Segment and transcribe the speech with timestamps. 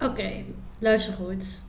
[0.00, 0.44] Oké,
[0.78, 1.62] luister goed.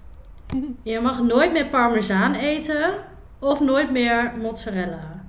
[0.84, 2.94] Je mag nooit meer parmezaan eten
[3.40, 5.24] of nooit meer mozzarella.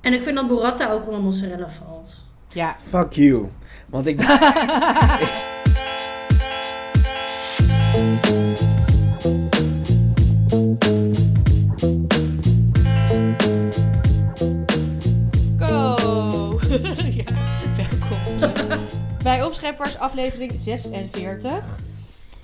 [0.00, 2.16] En ik vind dat burrata ook onder mozzarella valt.
[2.48, 2.74] Ja.
[2.78, 3.48] Fuck you.
[3.86, 4.20] Want ik...
[19.26, 21.78] Bij Opscheppers aflevering 46.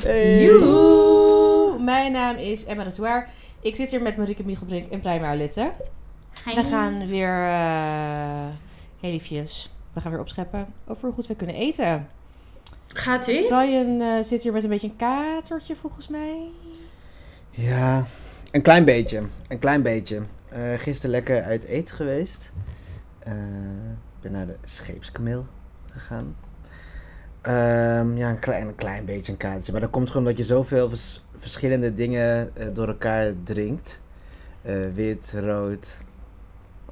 [0.03, 0.45] Hey.
[0.45, 1.83] Joehoe!
[1.83, 3.29] Mijn naam is Emma de Zwaar.
[3.61, 5.73] Ik zit hier met Marieke Michelbrink en Prima Arlette.
[6.45, 8.47] We gaan weer, eh
[9.01, 12.09] heel liefjes, we gaan weer opscheppen over hoe goed we kunnen eten.
[12.89, 13.49] Gaat ie?
[13.49, 16.51] Ryan eh, zit hier met een beetje een katertje volgens mij.
[17.51, 18.07] Ja,
[18.51, 19.23] een klein beetje.
[19.49, 20.23] Een klein beetje.
[20.49, 22.53] Eh gisteren lekker uit eten geweest.
[23.19, 23.33] Eh,
[24.17, 25.47] Ik ben naar de scheepskameel
[25.93, 26.37] gegaan.
[27.43, 29.73] Ehm, ja, een klein, een klein beetje een kaartje.
[29.73, 34.01] Maar dat komt gewoon omdat je zoveel vers- verschillende dingen eh, door elkaar drinkt.
[34.63, 35.97] Eh, wit, rood.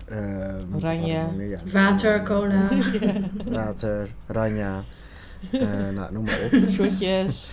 [0.09, 1.13] ehm, wat Oranje.
[1.39, 2.69] Ja, Water, cola.
[3.53, 4.85] water, ranja.
[5.53, 5.61] eh,
[5.95, 6.69] nou, noem maar op.
[6.69, 7.53] Shotjes.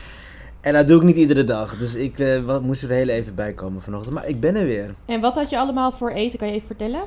[0.61, 1.78] En dat doe ik niet iedere dag.
[1.78, 4.14] Dus ik eh, wat, moest er heel even bij komen vanochtend.
[4.16, 4.94] Maar ik ben er weer.
[5.06, 6.39] En wat had je allemaal voor eten?
[6.39, 7.02] Kan je even vertellen?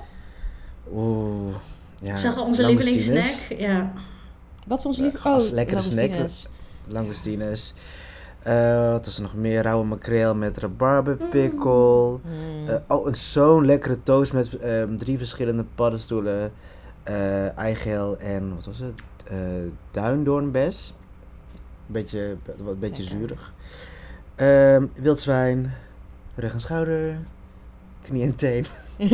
[0.93, 1.55] Oeh.
[2.03, 3.59] Ja, Zeg wel onze lievelingssnack.
[3.59, 3.93] Ja.
[4.67, 5.27] Wat is onze lief...
[5.27, 6.09] als Oh, lekkere snack.
[6.09, 6.47] langoustines.
[6.87, 7.75] Langoustines.
[8.43, 9.63] Eh, wat was er nog meer?
[9.63, 12.21] Rauwe makreel met rabarberpikkel.
[12.25, 12.69] Mm.
[12.69, 16.53] Eh, oh, een zo'n lekkere toast met ehm, drie verschillende paddenstoelen.
[17.03, 18.93] eh eigeel en wat was het?
[19.25, 19.37] Eh
[19.91, 20.95] duindoornbes.
[21.87, 23.19] Beetje, wat beetje Lekker.
[23.19, 23.53] zuurig.
[24.35, 25.73] Ehm wild zwijn.
[26.35, 27.19] Rug en schouder.
[28.03, 28.65] Knie en teen.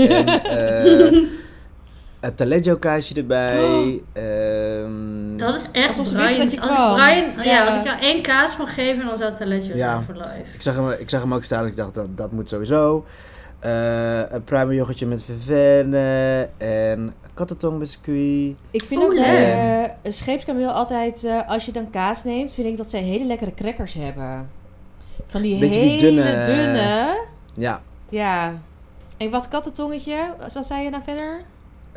[0.45, 1.29] en
[2.27, 3.59] een taleggio kaasje erbij.
[3.65, 3.87] Oh.
[4.13, 6.17] ehm, Dat is echt ze Brian.
[6.23, 6.95] wisten dat je als, kwam.
[6.95, 7.43] Brian ja.
[7.43, 7.67] Ja.
[7.67, 9.91] als ik nou één kaas mag geven, dan zou het talentje Ja.
[9.91, 10.55] zijn voor life.
[10.55, 13.05] Ik zag hem, ik zag hem ook staan en ik dacht dat dat moet sowieso.
[13.61, 18.57] Eh, een pruimen yoghurtje met vervenne en kattentongbiscuit.
[18.71, 22.67] Ik vind Oeh, ook eh, een scheepskameel altijd, eh, als je dan kaas neemt, vind
[22.67, 24.51] ik dat zij hele lekkere crackers hebben.
[25.27, 26.41] Van die Beetje hele die dunne...
[26.45, 28.53] dunne- Ja, Ja.
[29.17, 30.17] En wat kattentongetje?
[30.55, 31.41] Wat zei je nou verder?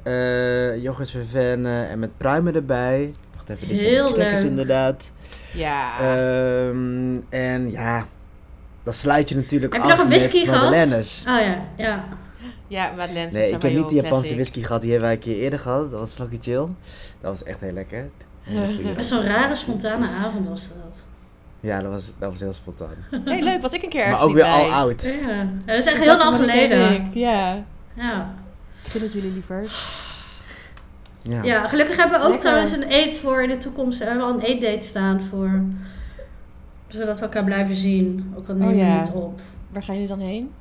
[0.10, 3.14] Eh yoghurt en met pruimen erbij.
[3.36, 4.16] Wacht even, dit zijn Heel
[4.46, 5.12] inderdaad.
[5.54, 6.00] Ja.
[6.00, 8.06] Ehm, en ja,
[8.84, 10.64] dan sluit je natuurlijk Heb je af nog een whisky met gehad?
[10.64, 11.26] madeleines.
[11.28, 12.04] Oh ja, ja.
[12.68, 13.32] ja, Madeleine.
[13.32, 15.92] Nee, ik heb niet die Japanse whisky gehad, die hebben wij een keer eerder gehad.
[15.92, 16.66] Dat was fucking chill.
[17.20, 18.10] Dat was echt heel lekker.
[18.96, 21.04] Best zo'n rare, spontane avond was dat.
[21.60, 22.96] Ja, dat was, dat was heel spontaan.
[23.26, 23.62] Hey, leuk.
[23.62, 24.54] Was ik een keer Maar ergens ook weer bij.
[24.54, 25.04] al oud.
[25.04, 27.10] Ja, dat is echt heel lang geleden.
[27.14, 27.64] Ja.
[27.96, 28.28] Ja.
[28.90, 29.92] Ik vind het jullie lieverds.
[31.22, 31.44] Ja.
[31.44, 32.50] ja, gelukkig hebben we ook Lekker.
[32.50, 34.00] trouwens een eet voor in de toekomst.
[34.00, 35.62] We hebben al een eetdate staan voor...
[36.88, 38.34] Zodat we elkaar blijven zien.
[38.38, 39.02] Ook al nemen Oh ja.
[39.02, 39.42] niet op.
[39.70, 40.52] Waar gaan jullie dan heen?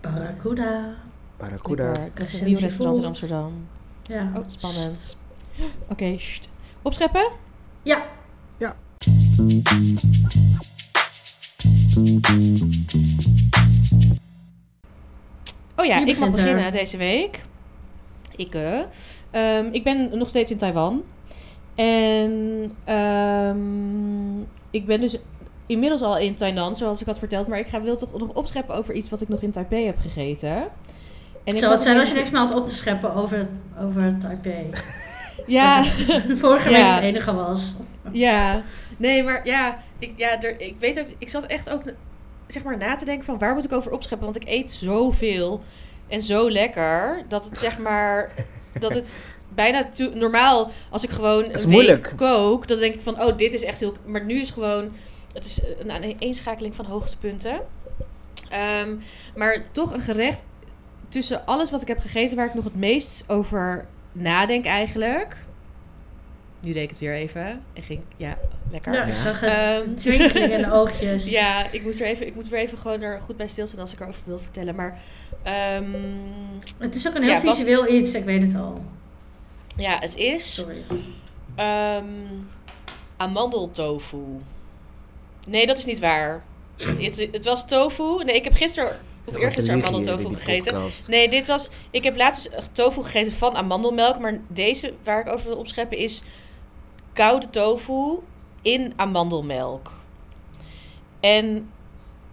[0.00, 0.94] Barracuda.
[1.36, 1.92] Barracuda.
[2.14, 3.04] Dat is een nieuw restaurant in.
[3.04, 3.66] Amsterdam.
[4.02, 4.30] Ja.
[4.34, 5.16] Oh, spannend.
[5.88, 6.16] Oké.
[6.82, 7.30] Opscheppen?
[7.82, 8.04] Ja.
[15.76, 16.34] Oh ja, ik mag er?
[16.34, 17.40] beginnen deze week.
[18.36, 18.54] Ik,
[19.30, 21.02] ehm, ik ben nog steeds in Taiwan.
[21.74, 25.16] En ehm, ik ben dus
[25.66, 27.46] inmiddels al in Tainan, zoals ik had verteld.
[27.46, 29.98] Maar ik ga, wil toch nog opscheppen over iets wat ik nog in Taipei heb
[29.98, 30.56] gegeten.
[31.44, 33.48] En ik Zou zat het zijn als je niks meer had op te scheppen over,
[33.80, 34.70] over Taipei?
[35.46, 35.82] Ja,
[36.28, 37.76] Vorige week het enige was.
[38.12, 38.62] ja.
[38.96, 41.82] Nee, maar ja, ik, ja er, ik weet ook, ik zat echt ook
[42.46, 44.26] zeg maar na te denken van waar moet ik over opscheppen?
[44.26, 45.60] Want ik eet zoveel
[46.08, 48.32] en zo lekker dat het zeg maar
[48.78, 49.18] dat het
[49.54, 52.12] bijna normaal als ik gewoon een week moeilijk.
[52.16, 54.92] kook, dan denk ik van oh dit is echt heel, maar nu is gewoon
[55.32, 57.60] het is een aaneenschakeling van hoogtepunten.
[58.48, 58.96] Ehm,
[59.34, 60.42] maar toch een gerecht
[61.08, 65.36] tussen alles wat ik heb gegeten waar ik nog het meest over nadenk eigenlijk.
[66.62, 67.62] Nu deed ik het weer even.
[67.72, 68.38] En ging, ja,
[68.70, 68.92] lekker.
[68.92, 69.50] Ja, ik zag het.
[69.50, 71.24] Ehm, Twinkeling in de oogjes.
[71.38, 73.92] ja, ik moet, er even, ik moet er even gewoon er goed bij stilstaan als
[73.92, 74.74] ik erover wil vertellen.
[74.74, 75.00] Maar
[75.42, 75.90] ehm,
[76.78, 78.84] Het is ook een heel Ja, was- visueel iets, ik weet het al.
[79.76, 80.82] ja, het is Sorry.
[81.56, 82.04] ehm
[83.16, 84.18] amandeltofu.
[85.46, 86.44] Nee, dat is niet waar.
[86.98, 88.24] het, het was tofu.
[88.24, 88.90] Nee, ik heb gisteren
[89.24, 90.82] of eergisteren amandeltofu gegeten.
[91.08, 91.68] Nee, dit was.
[91.90, 94.18] Ik heb laatst eens tofu gegeten van amandelmelk.
[94.18, 96.22] Maar deze waar ik over wil opscheppen is
[97.16, 98.18] koude tofu
[98.62, 99.92] in amandelmelk.
[101.20, 101.70] En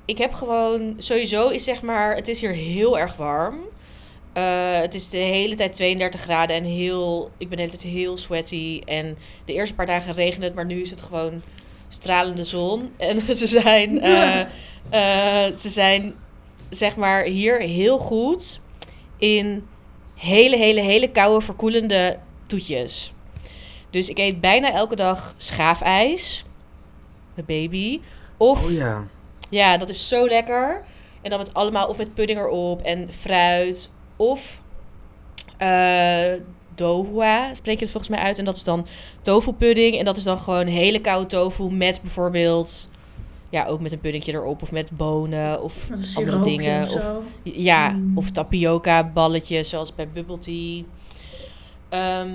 [0.06, 0.96] ik heb gewoon.
[0.98, 2.16] Sowieso is zeg maar.
[2.16, 3.56] Het is hier heel erg warm.
[4.34, 7.32] Eh, het is de hele tijd 32 graden en heel.
[7.38, 8.82] Ik ben de hele tijd heel sweaty.
[8.86, 11.42] En de eerste paar dagen regende het, maar nu is het gewoon
[11.90, 12.92] stralende zon.
[12.98, 14.40] En ze zijn, eh,
[14.90, 16.16] eh, ze zijn
[16.70, 18.60] zeg maar hier heel goed
[19.18, 19.68] in
[20.16, 23.14] hele, hele, hele koude, verkoelende toetjes.
[23.94, 26.46] Dus ik eet bijna elke dag schaafijs.
[27.34, 28.02] Mijn baby.
[28.38, 29.08] Of, Oh ja.
[29.50, 30.84] ja, dat is zo lekker.
[31.22, 33.90] En dan met allemaal, of met pudding erop en fruit.
[34.16, 34.62] Of
[35.58, 36.34] eh
[36.76, 38.38] dohua, spreek je het volgens mij uit.
[38.38, 38.88] En dat is dan
[39.22, 39.98] tofu pudding.
[39.98, 42.90] En dat is dan gewoon hele koude tofu met bijvoorbeeld...
[43.50, 44.62] Ja, ook met een puddingje erop.
[44.62, 46.90] Of met bonen of andere dingen.
[46.90, 48.18] of ja, Mm.
[48.18, 50.84] of tapioca balletjes, zoals bij bubble tea.
[51.90, 52.30] Ehm,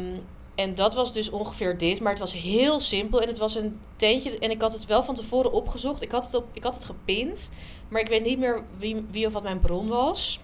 [0.58, 2.00] en dat was dus ongeveer dit.
[2.00, 3.20] Maar het was heel simpel.
[3.20, 4.38] En het was een tentje.
[4.38, 6.02] En ik had het wel van tevoren opgezocht.
[6.02, 7.48] Ik had het, op, ik had het gepind.
[7.88, 10.40] Maar ik weet niet meer wie, wie of wat mijn bron was.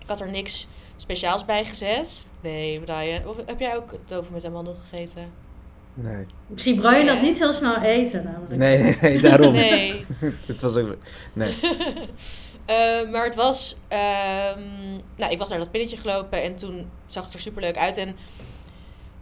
[0.00, 0.66] Ik had er niks
[0.96, 2.28] speciaals bij gezet.
[2.40, 3.26] Nee, Brian.
[3.26, 5.32] Of heb jij ook tofu met amandel gegeten?
[5.94, 6.26] Nee.
[6.48, 8.56] Ik zie Brian dat niet heel snel eten namelijk.
[8.56, 9.52] Nee, nee, nee, daarom.
[9.62, 10.06] Nee.
[10.46, 10.96] het was ook...
[11.32, 11.54] Nee.
[12.66, 13.76] Eh, maar het was.
[13.88, 14.60] ehm,
[15.16, 17.96] nou, ik was naar dat pinnetje gelopen en toen zag het er super leuk uit.
[17.96, 18.16] En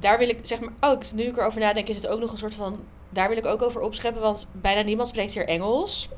[0.00, 0.72] daar wil ik zeg maar.
[0.80, 2.78] Oh, ik- nu ik erover nadenk, is het ook nog een soort van.
[3.08, 6.08] Daar wil ik ook over opscheppen, want bijna niemand spreekt hier Engels.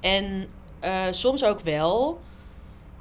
[0.00, 0.48] En
[0.80, 2.20] eh, soms ook wel.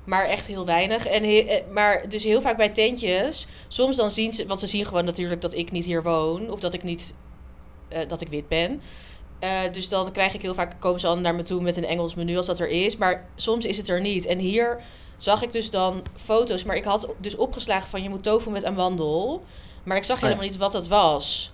[0.03, 1.06] Maar echt heel weinig.
[1.06, 3.47] En he- eh, maar dus heel vaak bij tentjes.
[3.68, 4.45] Soms dan zien ze.
[4.47, 6.51] Want ze zien gewoon natuurlijk dat ik niet hier woon.
[6.51, 7.15] Of dat ik niet.
[7.88, 8.81] eh, dat ik wit ben.
[9.71, 12.15] Dus dan krijg ik heel vaak, komen ze dan naar me toe met een Engels
[12.15, 12.97] menu als dat er is.
[12.97, 14.25] Maar soms is het er niet.
[14.25, 14.81] En hier
[15.18, 16.63] zag ik dus dan foto's.
[16.63, 19.44] Maar ik had dus opgeslagen van je moet tofu met amandel.
[19.89, 20.27] Maar ik zag Oh ja.
[20.27, 21.51] helemaal niet wat dat was.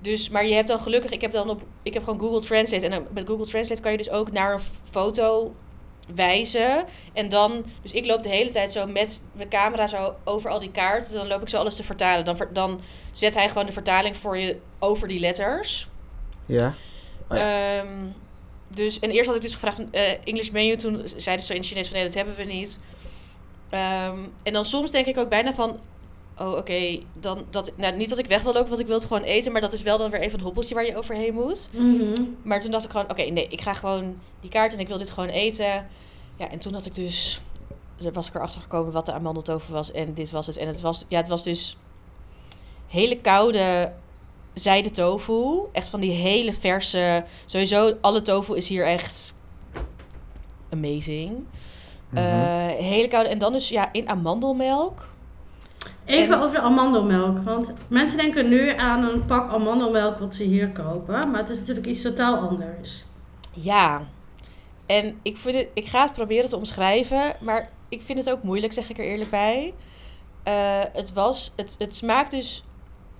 [0.00, 2.84] Dus, maar je hebt dan gelukkig, ik heb dan op, ik heb gewoon Google Translate.
[2.84, 4.60] En dan met Google Translate kan je dus ook naar een
[4.90, 5.54] foto
[6.14, 6.84] wijzen.
[7.12, 10.58] En dan, dus ik loop de hele tijd zo met mijn camera zo over al
[10.58, 11.14] die kaarten.
[11.14, 12.24] Dan loop ik zo alles te vertalen.
[12.24, 12.80] Dan, dan
[13.12, 15.88] zet hij gewoon de vertaling voor je over die letters.
[16.46, 16.74] Ja?
[17.28, 18.06] Oh Ehm,
[18.70, 20.76] dus, en eerst had ik dus gevraagd, eh English menu.
[20.76, 22.78] Toen zeiden ze zo in Chinees van, nee, dat hebben we niet.
[23.70, 25.80] Ehm, en dan soms denk ik ook bijna van,
[26.40, 29.04] oh, oké, dan dat, nou, niet dat ik weg wil lopen, want ik wil het
[29.04, 29.52] gewoon eten.
[29.52, 31.68] Maar dat is wel dan weer even een hobbeltje waar je overheen moet.
[31.72, 32.22] Mhm.
[32.42, 34.98] Maar toen dacht ik gewoon, oké, nee, ik ga gewoon die kaart en ik wil
[34.98, 35.86] dit gewoon eten.
[36.36, 37.40] Ja, en toen had ik dus,
[38.04, 39.92] er was ik erachter gekomen wat de amandeltofu was.
[39.92, 40.56] En dit was het.
[40.56, 41.76] En het was, ja, het was dus
[42.86, 43.92] hele koude
[44.54, 45.60] zijde tofu.
[45.72, 49.34] Echt van die hele verse, sowieso alle tofu is hier echt
[50.70, 51.44] amazing.
[52.10, 52.22] Mhm.
[52.22, 55.07] Eh, hele koude, en dan dus ja, in amandelmelk.
[56.08, 57.38] Even En- over de amandelmelk.
[57.44, 61.30] Want mensen denken nu aan een pak amandelmelk wat ze hier kopen.
[61.30, 63.04] Maar het is natuurlijk iets totaal anders.
[63.52, 64.02] Ja,
[64.86, 68.42] en ik, vind het, ik ga het proberen te omschrijven, maar ik vind het ook
[68.42, 69.74] moeilijk, zeg ik er eerlijk bij.
[70.42, 70.54] Eh,
[70.92, 72.64] het, was, het, het smaakt dus,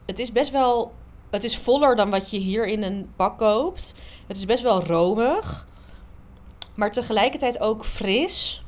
[0.07, 0.93] het is best wel,
[1.31, 3.95] het is voller dan wat je hier in een pak koopt.
[4.27, 5.67] Het is best wel romig,
[6.75, 8.63] maar tegelijkertijd ook fris.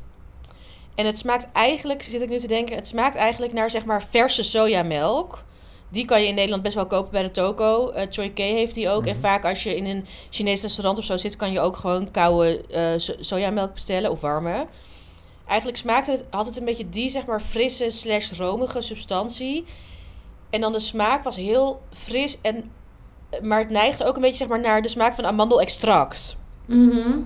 [1.00, 4.02] En het smaakt eigenlijk, zit ik nu te denken, het smaakt eigenlijk naar zeg maar
[4.02, 5.43] verse sojamelk.
[5.88, 7.88] Die kan je in Nederland best wel kopen bij de toko.
[7.88, 9.06] Eh Choi K heeft die ook.
[9.06, 9.20] En Mhm.
[9.20, 12.61] vaak als je in een Chinees restaurant of zo zit, kan je ook gewoon koude
[12.67, 14.67] eh, so- sojamelk bestellen of warme.
[15.47, 19.64] Eigenlijk smaakte het, had het een beetje die zeg maar frisse slash romige substantie.
[20.50, 22.70] En dan de smaak was heel fris en
[23.43, 26.37] maar het neigt ook een beetje zeg maar naar de smaak van amandelextract.
[26.67, 27.19] Mhm.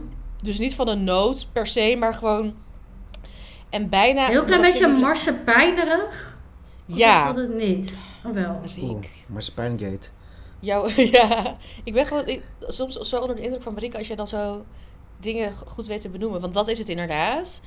[0.43, 2.55] Dus niet van een noot per se, maar gewoon
[3.71, 6.37] en bijna Heel klein beetje je niet- marsepijnerig.
[6.89, 7.19] Of Ja.
[7.29, 7.97] is dat het niet?
[8.27, 8.61] Oh wel.
[8.63, 9.11] Oeh, Riek.
[9.27, 10.09] Marsepeingate.
[10.61, 14.17] Jou, ja, ik ben gewoon ik- soms zo onder de indruk van Marika als je
[14.17, 14.65] dan zo
[15.21, 16.41] dingen goed weet te benoemen.
[16.41, 17.61] Want dat is het inderdaad.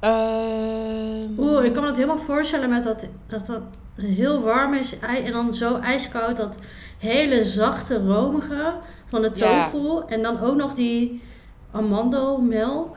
[0.00, 3.62] Ehm, Oeh, ik kan me dat helemaal voorstellen met dat dat, dat
[3.96, 6.56] heel warm is en dan zo ijskoud dat
[6.98, 8.74] hele zachte romige
[9.08, 9.70] van de Ja.
[9.70, 11.22] tofu en dan ook nog die
[11.70, 12.96] amandelmelk.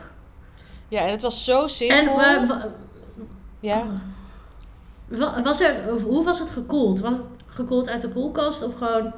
[0.88, 2.15] Ja, en het was zo En simpel.
[2.15, 2.68] wa- wa-
[3.60, 3.86] ja.
[5.08, 7.00] wa- was er, hoe was het gekoeld?
[7.00, 9.13] Was het gekoeld uit de koelkast of gewoon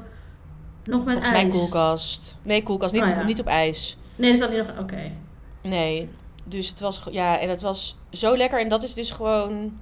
[0.84, 1.42] nog met Volgens ijs?
[1.42, 2.36] mij koelkast.
[2.42, 2.92] Nee, koelkast.
[2.92, 3.22] Niet, Oh, ja.
[3.24, 3.96] niet op ijs.
[4.16, 4.78] Nee, er zat niet nog.
[4.78, 5.10] Oké.
[5.62, 6.08] Nee.
[6.44, 7.02] Dus het was...
[7.10, 8.60] Ja, en het was zo lekker.
[8.60, 9.78] En dat is dus gewoon...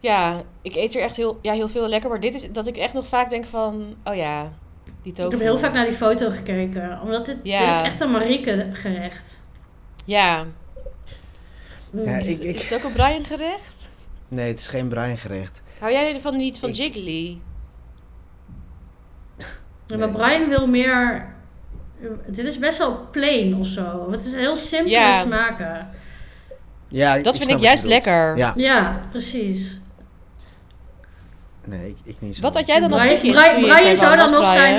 [0.00, 2.10] Ja, ik eet hier echt heel, ja, heel veel lekker.
[2.10, 3.94] Maar dit is dat ik echt nog vaak denk van...
[4.04, 4.52] Oh ja,
[5.02, 5.26] die tofu.
[5.26, 7.58] Ik heb heel vaak naar die foto gekeken, omdat dit, Ja.
[7.58, 9.42] dit is echt een Marieke gerecht.
[10.04, 10.44] Ja.
[11.90, 13.90] Ja, ik, Is ik, het ook een Brian gerecht?
[14.28, 15.62] nee, het is geen bruin gerecht.
[15.78, 17.38] Hou jij ervan niet van Ik- Jiggly?
[19.86, 20.08] Ja, maar.
[20.08, 21.26] Brian wil meer.
[22.26, 24.10] Dit is best wel plain of zo.
[24.10, 25.22] Het is heel simpele Ja.
[25.22, 25.88] smaken.
[26.88, 28.36] Ja, Dat vind ik juist lekker.
[28.36, 29.80] Ja, Ja, precies.
[31.64, 32.42] Nee, ik, ik niet zo.
[32.42, 33.20] Wat had jij dan als Brian?
[33.20, 34.78] Brian, Brian zou dan nog Brian?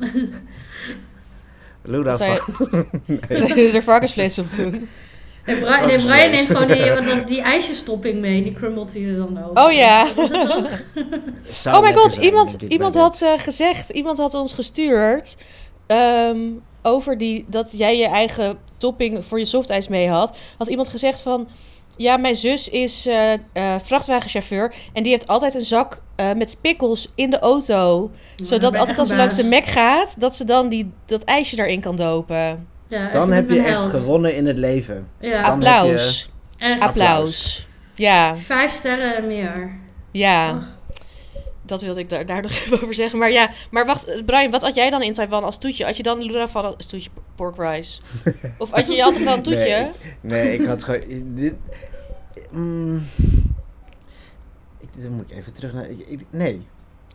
[0.00, 0.22] eh,
[1.82, 2.38] Van...
[3.36, 4.88] Zou je er varkensvlees op doen?
[5.48, 8.42] nee, Brian, nee, Brian neemt gewoon die, die ijsjestopping mee.
[8.42, 9.64] Die crummelt hij er dan over.
[9.64, 10.06] Oh ja.
[11.66, 15.36] Oh my lekker god, iemand, iemand had eh, gezegd, iemand had ons gestuurd
[15.86, 16.38] ehm,
[16.82, 20.36] over die, dat jij je eigen topping voor je softijs mee had.
[20.58, 21.48] Had iemand gezegd van,
[21.98, 23.40] ja, mijn zus is eh, eh,
[23.82, 28.10] vrachtwagenchauffeur en die heeft altijd een zak eh, met pikkels in de auto.
[28.36, 29.44] zodat altijd als ze langs de.
[29.44, 32.66] Mac gaat, dat ze dan die, dat ijsje daarin kan dopen.
[32.88, 33.10] Ja.
[33.10, 35.08] Dan heb je echt gewonnen in het leven.
[35.20, 36.30] Ja, Applaus.
[36.78, 37.66] Applaus.
[37.94, 39.78] Ja, vijf sterren en meer.
[40.12, 40.50] ja.
[40.50, 40.76] Oh.
[41.68, 43.18] Dat wilde ik daar, daar nog even over zeggen.
[43.18, 45.84] Maar ja, maar wacht, eh, Brian, wat had jij dan in Taiwan als toetje?
[45.84, 48.00] Had je dan Lura van als toetje pork rice?
[48.58, 49.90] Of had je, je had toch wel een toetje?
[50.20, 51.00] Nee, Nee, ik had gewoon...
[51.34, 51.54] Dit,
[52.50, 53.02] mm,
[54.78, 55.90] ik, dan moet ik even terug naar...
[55.90, 56.66] Ik, ik- nee.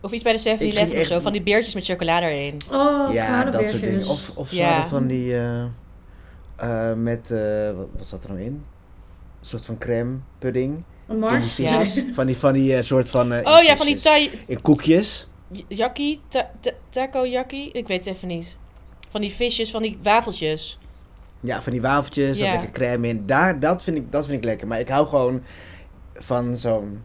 [0.02, 2.62] Of iets bij de 7-Eleven Ik ging of zo, van die beertjes met chocolade erin.
[2.72, 4.08] Oh, ja, dat soort dingen.
[4.08, 4.70] Of, of Ja.
[4.72, 5.34] hadden van die...
[5.36, 5.64] eh,
[6.56, 7.32] eh, met...
[7.32, 8.52] eh, wat, wat zat er nou in?
[9.40, 10.84] Een soort van crème pudding.
[11.08, 11.58] Een mars.
[11.58, 11.86] Ja.
[12.12, 13.32] Van die, van die eh, soort van...
[13.34, 14.30] eh, Oh ja, van die thai...
[14.48, 15.28] In koekjes.
[16.28, 17.70] Ta, ta, taco yaki?
[17.72, 18.58] Ik weet het even niet.
[19.10, 20.78] Van die visjes, van die wafeltjes.
[21.40, 22.52] Ja, van die wafeltjes, Ja.
[22.52, 23.26] lekker crème in.
[23.26, 24.68] Daar, dat, vind ik, dat vind ik lekker.
[24.68, 25.44] Maar ik hou gewoon
[26.16, 27.02] van zo'n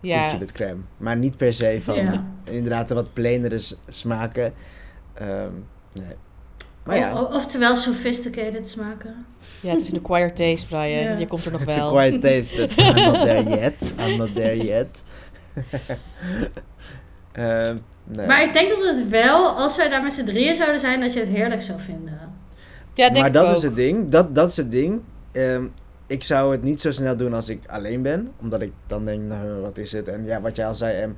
[0.00, 0.22] Ja.
[0.22, 0.80] koekje met crème.
[0.96, 2.26] Maar niet per se van Ja.
[2.44, 3.58] inderdaad de wat plainere
[3.88, 4.54] smaken.
[5.14, 5.52] Ehm,
[5.92, 6.14] nee.
[6.84, 9.26] Maar ja, O- oftewel sophisticated smaken.
[9.60, 11.02] ja, het is een acquired taste, Brian.
[11.02, 11.16] Ja.
[11.18, 11.90] Je komt er nog it's wel.
[11.90, 13.94] quiet taste, but I'm not there yet.
[14.06, 15.02] I'm not there yet.
[17.32, 18.26] Ehm, nee.
[18.26, 21.12] Maar ik denk dat het wel, als wij daar met z'n drieën zouden zijn, dat
[21.12, 22.18] je het heerlijk zou vinden.
[22.94, 23.56] Ja, denk maar ik dat ook.
[23.56, 24.08] is het ding.
[24.08, 25.00] Dat, dat is het ding.
[25.32, 25.64] Ehm,
[26.06, 28.32] ik zou het niet zo snel doen als ik alleen ben.
[28.40, 30.08] Omdat ik dan denk, nou, wat is het?
[30.08, 31.16] En ja, wat jij al zei, Em,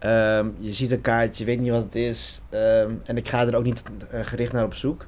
[0.00, 2.42] ehm, je ziet een kaartje, je weet niet wat het is.
[2.50, 5.06] ehm, en ik ga er ook niet eh, gericht naar op zoek.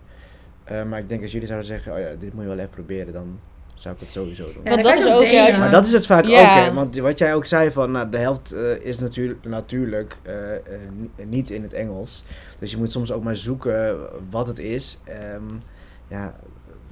[0.64, 2.70] Eh, maar ik denk als jullie zouden zeggen, oh ja, dit moet je wel even
[2.70, 3.38] proberen, dan
[3.74, 4.60] zou ik het sowieso doen.
[4.64, 5.22] Ja, Want dat is ook.
[5.58, 6.30] Maar dat is het vaak ook,
[6.64, 6.72] hè.
[6.72, 10.34] Want wat jij ook zei van, nou, de helft eh, is natuurlijk, natuurlijk eh,
[10.96, 12.24] ni- niet in het Engels.
[12.58, 13.98] Dus je moet soms ook maar zoeken
[14.30, 14.98] wat het is.
[15.04, 15.42] Ehm,
[16.08, 16.34] ja,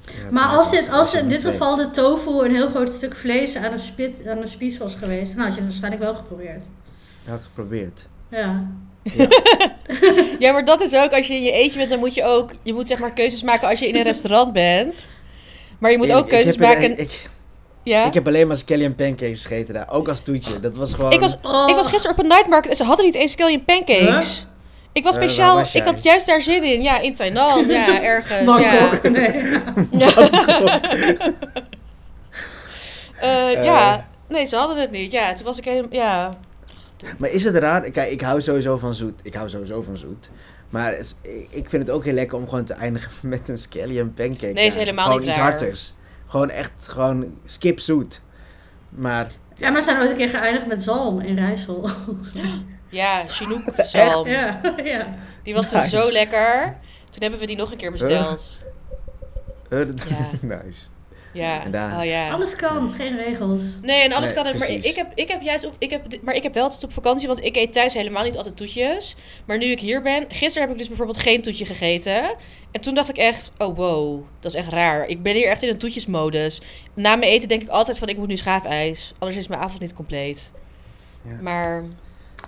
[0.05, 3.55] ja, Maar als, dit, als in dit geval de tofu een heel groot stuk vlees
[3.57, 6.65] aan een, spit, aan een spies was geweest, dan had je het waarschijnlijk wel geprobeerd.
[7.25, 8.07] Ja, het geprobeerd.
[8.29, 8.63] Ja.
[10.39, 12.51] Ja, maar dat is ook, als je in je eentje bent, dan moet je ook...
[12.63, 15.09] Je moet zeg maar keuzes maken als je in een restaurant bent.
[15.79, 16.99] Maar je moet Ik- ook ik keuzes heb maken...
[16.99, 17.29] Ik,
[17.83, 18.05] ja?
[18.05, 19.89] ik heb alleen maar scallion pancakes gegeten daar.
[19.89, 20.59] Ook als toetje.
[20.59, 21.11] Dat was gewoon...
[21.11, 21.63] Ik was, Oh.
[21.69, 24.45] ik was gisteren op een night market en ze hadden niet eens scallion pancakes.
[24.93, 26.81] Ik was Eh, speciaal, was ik had juist daar zin in.
[26.81, 27.69] Ja, in Thailand.
[27.71, 28.57] Ja, ergens.
[28.59, 28.79] Ja.
[28.89, 29.09] Bangkok.
[29.11, 29.25] Nee.
[33.19, 33.63] Eh, Eh.
[33.63, 35.11] ja, nee, ze hadden het niet.
[35.11, 36.37] Ja, toen was ik helemaal, ja.
[37.17, 37.91] Maar is het raar?
[37.91, 39.19] Kijk, ik hou sowieso van zoet.
[39.23, 40.29] Ik hou sowieso van zoet.
[40.69, 41.15] Maar is-
[41.49, 44.53] ik- vind het ook heel lekker om gewoon te eindigen met een scallion pancake.
[44.53, 45.49] Nee, is helemaal gewoon niet iets raar.
[45.49, 45.95] hartigs.
[46.25, 48.21] Gewoon echt, gewoon skip zoet.
[48.89, 51.89] Maar Ja, maar we zijn ooit een keer geëindigd met zalm in Rijssel.
[52.89, 54.27] Ja, Chinook zalm.
[54.27, 55.01] ja, ja.
[55.43, 55.89] Die was Nice.
[55.97, 56.77] zo lekker.
[57.09, 58.61] Toen hebben we die nog een keer besteld.
[59.69, 60.17] dat- Ja.
[60.63, 60.85] nice.
[61.33, 62.29] Ja, En daar- oh ja.
[62.29, 63.61] Alles kan, geen regels.
[63.81, 64.43] Nee, en alles Nee, kan.
[64.43, 64.85] Maar precies.
[64.85, 67.27] ik heb, ik heb juist op, ik heb, maar ik heb wel altijd op vakantie,
[67.27, 69.15] want ik eet thuis helemaal niet altijd toetjes.
[69.45, 72.35] Maar nu ik hier ben, gisteren heb ik dus bijvoorbeeld geen toetje gegeten.
[72.71, 75.07] En toen dacht ik echt, oh wow, dat is echt raar.
[75.07, 76.61] Ik ben hier echt in een toetjesmodus.
[76.93, 79.13] Na mijn eten denk ik altijd van, ik moet nu schaafijs.
[79.19, 80.51] Anders is mijn avond niet compleet.
[81.27, 81.37] Ja.
[81.41, 81.83] Maar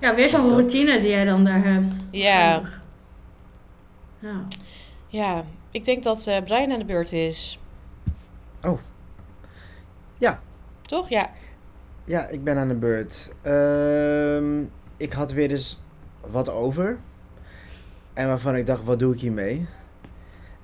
[0.02, 1.90] Ja, weer zo'n Dat- routine die jij dan daar hebt.
[2.12, 2.62] ja,
[4.20, 4.44] Ja.
[5.08, 7.58] ja, ik denk dat eh Brian aan de beurt is.
[8.64, 8.80] Oh.
[10.18, 10.40] Ja.
[10.82, 11.10] Toch?
[11.10, 11.30] Ja.
[12.06, 13.32] Ja, ik ben aan de beurt.
[13.42, 14.64] Ehm,
[14.98, 15.82] ik had weer eens
[16.32, 17.00] wat over.
[18.14, 19.66] En waarvan ik dacht, wat doe ik hiermee?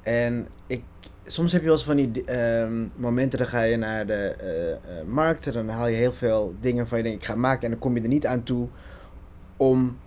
[0.01, 0.83] En ik,
[1.25, 5.07] soms heb je wel eens van die ehm, momenten, dan ga je naar de eh,
[5.07, 7.63] markt en dan haal je heel veel dingen van je denkt, ik ga maken.
[7.63, 8.67] En dan kom je er niet aan toe
[9.57, 9.97] om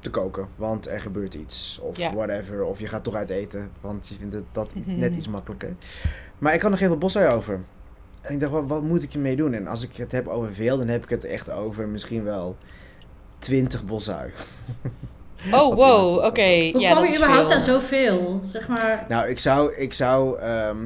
[0.00, 1.78] te koken, want er gebeurt iets.
[1.82, 2.14] Of Ja.
[2.14, 5.74] whatever, of je gaat toch uit eten, want je vindt het, dat net iets makkelijker.
[6.38, 7.60] Maar ik had nog heel veel bosui over.
[8.20, 9.52] En ik dacht, wat, wat moet ik ermee doen?
[9.54, 12.56] En als ik het heb over veel, dan heb ik het echt over misschien wel
[13.38, 14.30] 20 bosui.
[15.52, 16.60] Oh, wow, oké.
[16.62, 17.56] was Hoe Ja, kwam je überhaupt veel.
[17.56, 18.40] aan zoveel?
[18.44, 19.04] Zeg maar.
[19.08, 20.84] Nou, ik zou, ik zou ehm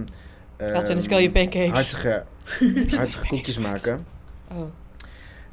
[0.59, 1.71] Laten we ehm, een scallion pancakes.
[1.73, 2.25] hartige,
[2.99, 4.07] hartige koekjes maken.
[4.53, 4.59] Oh.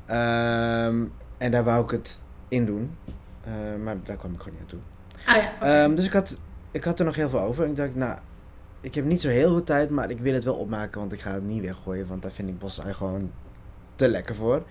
[0.05, 1.03] Ehm,
[1.37, 2.95] en daar wou ik het in doen.
[3.47, 4.79] Eh, maar daar kwam ik gewoon niet aan toe.
[5.25, 5.83] Ah ja.
[5.83, 6.37] Ehm, dus ik had,
[6.71, 7.63] ik had er nog heel veel over.
[7.63, 8.17] En ik dacht, nou,
[8.81, 11.21] ik heb niet zo heel veel tijd, maar ik wil het wel opmaken, want ik
[11.21, 13.31] ga het niet weggooien, want daar vind ik bosui gewoon
[13.95, 14.63] te lekker voor.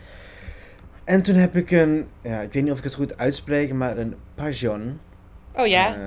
[1.04, 3.96] En toen heb ik een, ja, ik weet niet of ik het goed uitspreek, maar
[3.96, 4.98] een pajon
[5.56, 5.96] Oh ja.
[5.96, 6.02] uh,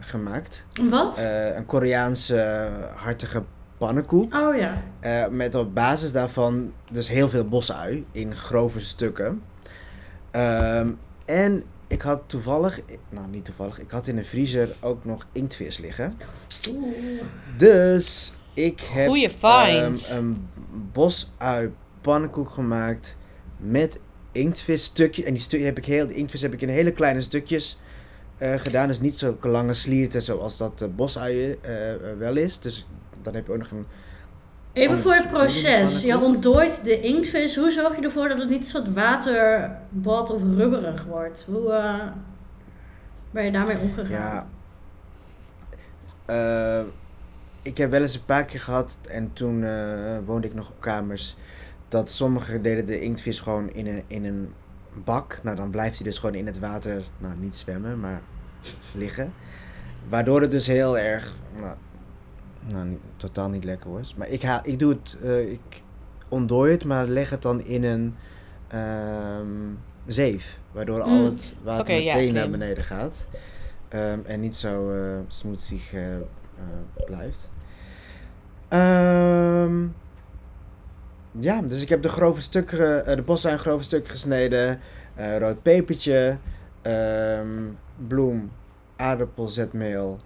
[0.00, 0.64] gemaakt.
[0.90, 1.18] Wat?
[1.18, 3.42] Uh, een Koreaanse hartige
[3.78, 4.34] pannenkoek.
[4.34, 4.82] Oh ja.
[5.00, 9.42] Uh, met op basis daarvan dus heel veel bosui in grove stukken.
[10.32, 15.26] Um, en ik had toevallig, nou niet toevallig, ik had in de vriezer ook nog
[15.32, 16.12] inktvis liggen.
[16.68, 16.94] Oeh.
[17.56, 20.10] Dus ik heb Goeie find.
[20.10, 20.48] Um, een
[20.92, 23.16] bosui pannenkoek gemaakt
[23.56, 24.00] met
[24.32, 25.24] inktvis stukjes.
[25.24, 27.78] En die stukjes heb ik heel, de inktvis heb ik in hele kleine stukjes
[28.38, 28.88] uh, gedaan.
[28.88, 32.58] Dus niet zulke lange slierten zoals dat uh, bosuien uh, wel is.
[32.58, 32.86] Dus
[33.22, 33.86] dan heb je ook nog een.
[34.72, 36.02] Even voor het proces.
[36.02, 37.56] Je ontdooit de inktvis.
[37.56, 41.44] Hoe zorg je ervoor dat het niet een soort waterbad of rubberig wordt?
[41.46, 42.02] Hoe uh,
[43.30, 44.10] ben je daarmee omgegaan?
[44.10, 44.46] Ja.
[47.62, 49.60] ik heb wel eens een paar keer gehad en toen
[50.24, 51.36] woonde ik nog op kamers.
[51.88, 54.52] Dat sommigen deden de inktvis gewoon in een, in een
[55.04, 55.40] bak.
[55.42, 58.20] Nou, dan blijft hij dus gewoon in het water, nou niet zwemmen, maar
[58.94, 59.32] liggen.
[60.08, 61.76] Waardoor het dus heel erg, nou,
[62.68, 64.14] nou niet, totaal niet lekker was.
[64.14, 65.82] Maar ik, haal, ik doe het, uh, ik
[66.28, 68.14] ontdooi het, maar leg het dan in een
[68.74, 70.60] um, zeef.
[70.72, 71.12] Waardoor mm.
[71.12, 73.26] al het water okay, meteen ja, naar beneden gaat.
[73.94, 76.02] Um, en niet zo uh, smoetsig uh,
[77.06, 77.50] blijft.
[78.68, 79.94] Um,
[81.30, 84.80] ja, dus ik heb de grove stukken, de bos zijn grove stukken gesneden.
[85.38, 86.38] Rood pepertje,
[88.06, 88.50] bloem,
[88.96, 90.20] aardappelzetmeel,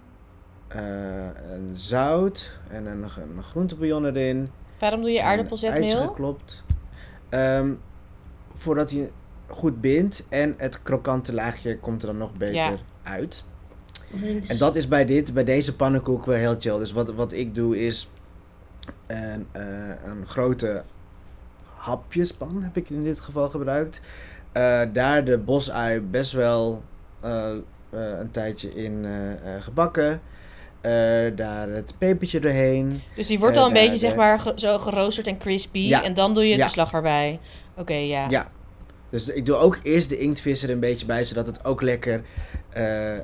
[0.75, 4.51] uh, en zout en een, een groentebouillon erin.
[4.79, 5.81] Waarom doe je aardappelzetmeel?
[5.81, 6.63] IJs geklopt.
[7.29, 7.79] Um,
[8.53, 9.11] voordat hij
[9.47, 12.75] goed bindt en het krokante laagje komt er dan nog beter ja.
[13.03, 13.43] uit.
[14.47, 16.77] En dat is bij dit, bij deze pannenkoek wel heel chill.
[16.77, 18.09] Dus wat, wat ik doe is
[19.07, 20.83] een, uh, een grote
[21.75, 24.01] hapjespan heb ik in dit geval gebruikt.
[24.53, 26.83] Uh, daar de bosui best wel
[27.23, 27.51] uh,
[27.91, 29.05] een tijdje in
[29.59, 30.21] gebakken.
[31.35, 33.01] Daar het pepertje doorheen.
[33.15, 35.79] Dus die wordt al een beetje, zeg maar, ge zo geroosterd en crispy.
[35.79, 36.03] Ja.
[36.03, 36.65] En dan doe je het ja.
[36.65, 37.39] beslag erbij.
[37.71, 38.25] Oké, okay, ja.
[38.29, 38.51] Ja.
[39.09, 42.21] Dus ik doe ook eerst de inktvis er een beetje bij, zodat het ook lekker...
[42.77, 43.17] Uh,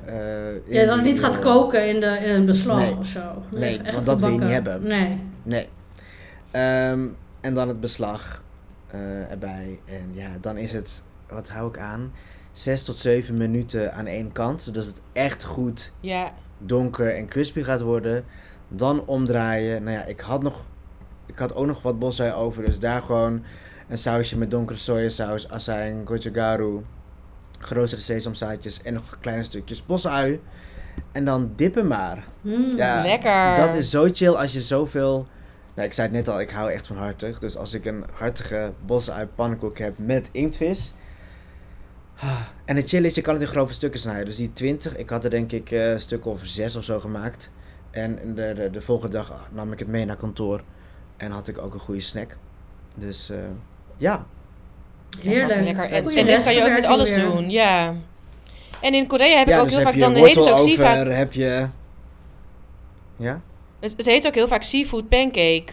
[0.68, 2.96] ja, dan niet gaat koken in, de, in een beslag nee.
[2.96, 3.42] of zo.
[3.50, 4.82] Nee, want dat wil je niet hebben.
[4.82, 5.20] Nee.
[5.42, 5.68] Nee.
[6.90, 8.42] Um, en dan het beslag
[8.94, 9.80] uh, erbij.
[9.84, 12.12] En ja, dan is het, wat hou ik aan?
[12.52, 14.62] 6 tot 7 minuten aan één kant.
[14.62, 16.32] Zodat het echt goed ja.
[16.60, 18.24] Donker en crispy gaat worden.
[18.68, 19.82] Dan omdraaien.
[19.82, 20.64] Nou ja, ik had, nog,
[21.26, 22.64] ik had ook nog wat bosui over.
[22.64, 23.44] Dus daar gewoon
[23.88, 26.80] een sausje met donkere sojasaus, azijn, gochugaru,
[27.58, 30.40] geroosterde sesamzaadjes en nog kleine stukjes bosui.
[31.12, 32.24] En dan dippen maar.
[32.40, 33.56] Mm, ja, lekker.
[33.56, 35.26] Dat is zo chill als je zoveel
[35.74, 37.38] nou, ik zei het net al, ik hou echt van hartig.
[37.38, 40.94] Dus als ik een hartige bosui pannenkoek heb met inktvis.
[42.20, 44.24] Ah, en het chill is, je kan het in grove stukken snijden.
[44.24, 47.00] Dus die 20, ik had er denk ik uh, een stuk of 6 of zo
[47.00, 47.50] gemaakt.
[47.90, 50.62] En de, de, de, volgende dag nam ik het mee naar kantoor.
[51.16, 52.36] En had ik ook een goede snack.
[52.94, 53.38] Dus uh,
[53.96, 54.26] ja.
[55.18, 55.60] Heerlijk.
[55.60, 55.84] Lekker.
[55.84, 57.24] En, en dit kan je ook met alles weer.
[57.24, 57.94] doen, ja.
[58.80, 60.96] En in Korea heb ja, ik ook dus heel vaak dan heet het ook sifa.
[60.96, 61.68] heb je.
[63.16, 63.40] Ja?
[63.80, 65.72] Het, het heet ook heel vaak seafood pancake.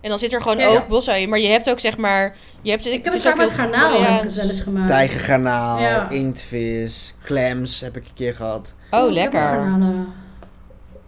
[0.00, 2.36] En dan zit er gewoon ja, ook bosui Maar je hebt ook zeg maar...
[2.62, 4.86] Je hebt, ik heb het, het vaak met garnaal heb ik wel eens gemaakt.
[4.86, 6.10] Tijgergarnaal, ja.
[6.10, 8.74] inktvis, clams heb ik een keer gehad.
[8.90, 9.58] Oh, oh lekker.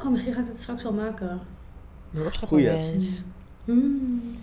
[0.03, 1.41] Oh, misschien ga ik het straks wel maken.
[2.47, 2.71] Goeie.
[3.65, 4.39] Mm.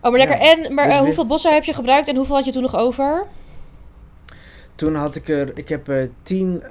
[0.00, 0.36] Oh, maar lekker.
[0.36, 0.56] Ja.
[0.56, 2.76] En, maar dus uh, hoeveel bossen heb je gebruikt en hoeveel had je toen nog
[2.76, 3.26] over?
[4.74, 5.56] Toen had ik er...
[5.56, 6.62] Ik heb er tien...
[6.62, 6.70] Uh,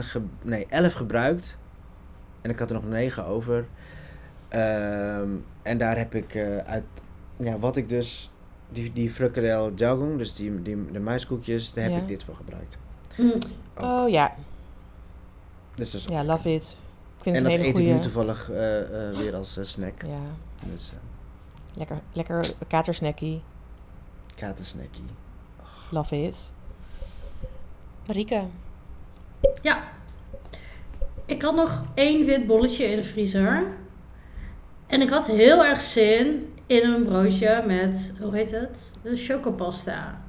[0.00, 1.58] ge, nee, elf gebruikt.
[2.42, 3.66] En ik had er nog negen over.
[4.56, 6.84] Um, en daar heb ik uh, uit,
[7.36, 8.30] ja, wat ik dus,
[8.68, 11.98] die, die frikandel jagung, dus die, die, de muiskoekjes, daar heb ja.
[11.98, 12.78] ik dit voor gebruikt.
[13.16, 13.38] Mm.
[13.80, 14.34] Oh ja.
[15.74, 16.78] Dus dat is ja, love it.
[17.16, 17.88] Ik vind en het dat eet goeie...
[17.88, 20.02] ik nu toevallig uh, uh, weer als snack.
[20.02, 20.20] Ja.
[20.72, 20.92] Dus,
[21.74, 23.42] lekker, lekker katersnackie.
[24.34, 25.04] Katersnackie.
[25.60, 25.66] Oh.
[25.90, 26.50] Love it.
[28.06, 28.44] Marike.
[29.62, 29.84] Ja,
[31.24, 33.66] ik had nog één wit bolletje in de vriezer.
[34.96, 38.90] En ik had heel erg zin in een broodje met, hoe heet het?
[39.02, 40.22] De chocopasta.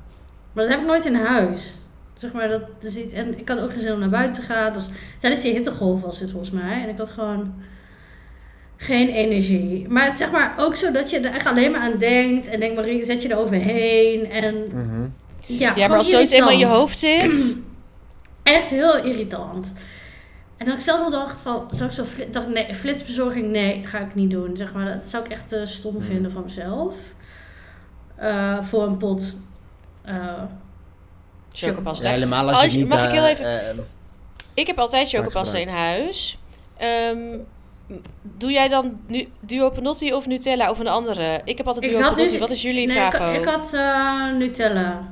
[0.54, 1.76] Maar dat heb ik nooit in huis.
[2.18, 3.14] Zeg maar, dat is iets.
[3.14, 4.74] En ik had ook geen zin om naar buiten te gaan.
[4.74, 4.86] Dus
[5.20, 6.84] tijdens die hittegolf was het volgens mij.
[6.84, 7.54] En ik had gewoon
[8.78, 9.88] geen energie.
[9.90, 12.48] Maar het zeg maar ook zo dat je er echt alleen maar aan denkt.
[12.48, 14.32] En denk maar, zet je er overheen.
[14.32, 15.14] En mm -hmm.
[15.46, 17.58] ja, ja maar als zoiets eenmaal in je hoofd zit.
[18.44, 19.74] echt heel irritant.
[20.58, 23.88] En dat ik zelf al dacht van, zou ik zo flit, dacht, nee, flitsbezorging, nee,
[23.88, 24.58] ga ik niet doen.
[24.58, 26.02] Zeg maar, dat zou ik echt uh, stom hmm.
[26.02, 26.96] vinden van mezelf.
[28.22, 29.36] Uh, voor een pot
[30.06, 30.44] uh,
[31.52, 32.08] chocopasta.
[32.08, 32.88] Ja, helemaal als, je niet...
[32.88, 33.46] Mag ik heel even...
[33.46, 33.84] Uh,
[34.54, 36.38] ik heb altijd chocopasta in huis.
[37.12, 37.46] Um,
[38.22, 41.42] doe jij dan nu Duo Panotti of Nutella of een andere?
[41.44, 42.32] Ik heb altijd Duo Panotti.
[42.32, 42.40] Nu...
[42.40, 43.32] Wat is jullie nee, favo?
[43.32, 45.12] Ik, ik had uh, Nutella.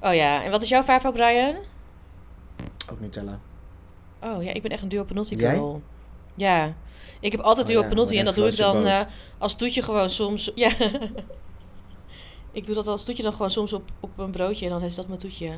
[0.00, 1.54] Oh ja, en wat is jouw favo, Brian?
[2.90, 3.38] Ook Nutella.
[4.22, 5.82] Oh ja, ik ben echt een Duo Panotti girl.
[6.34, 6.74] Ja.
[7.20, 9.00] Ik heb altijd oh, Duo ja, Panotti en dat doe ik dan uh,
[9.38, 10.50] als toetje gewoon soms.
[10.54, 10.70] Ja.
[12.52, 14.94] ik doe dat als toetje dan gewoon soms op, op een broodje en dan is
[14.94, 15.50] dat mijn toetje.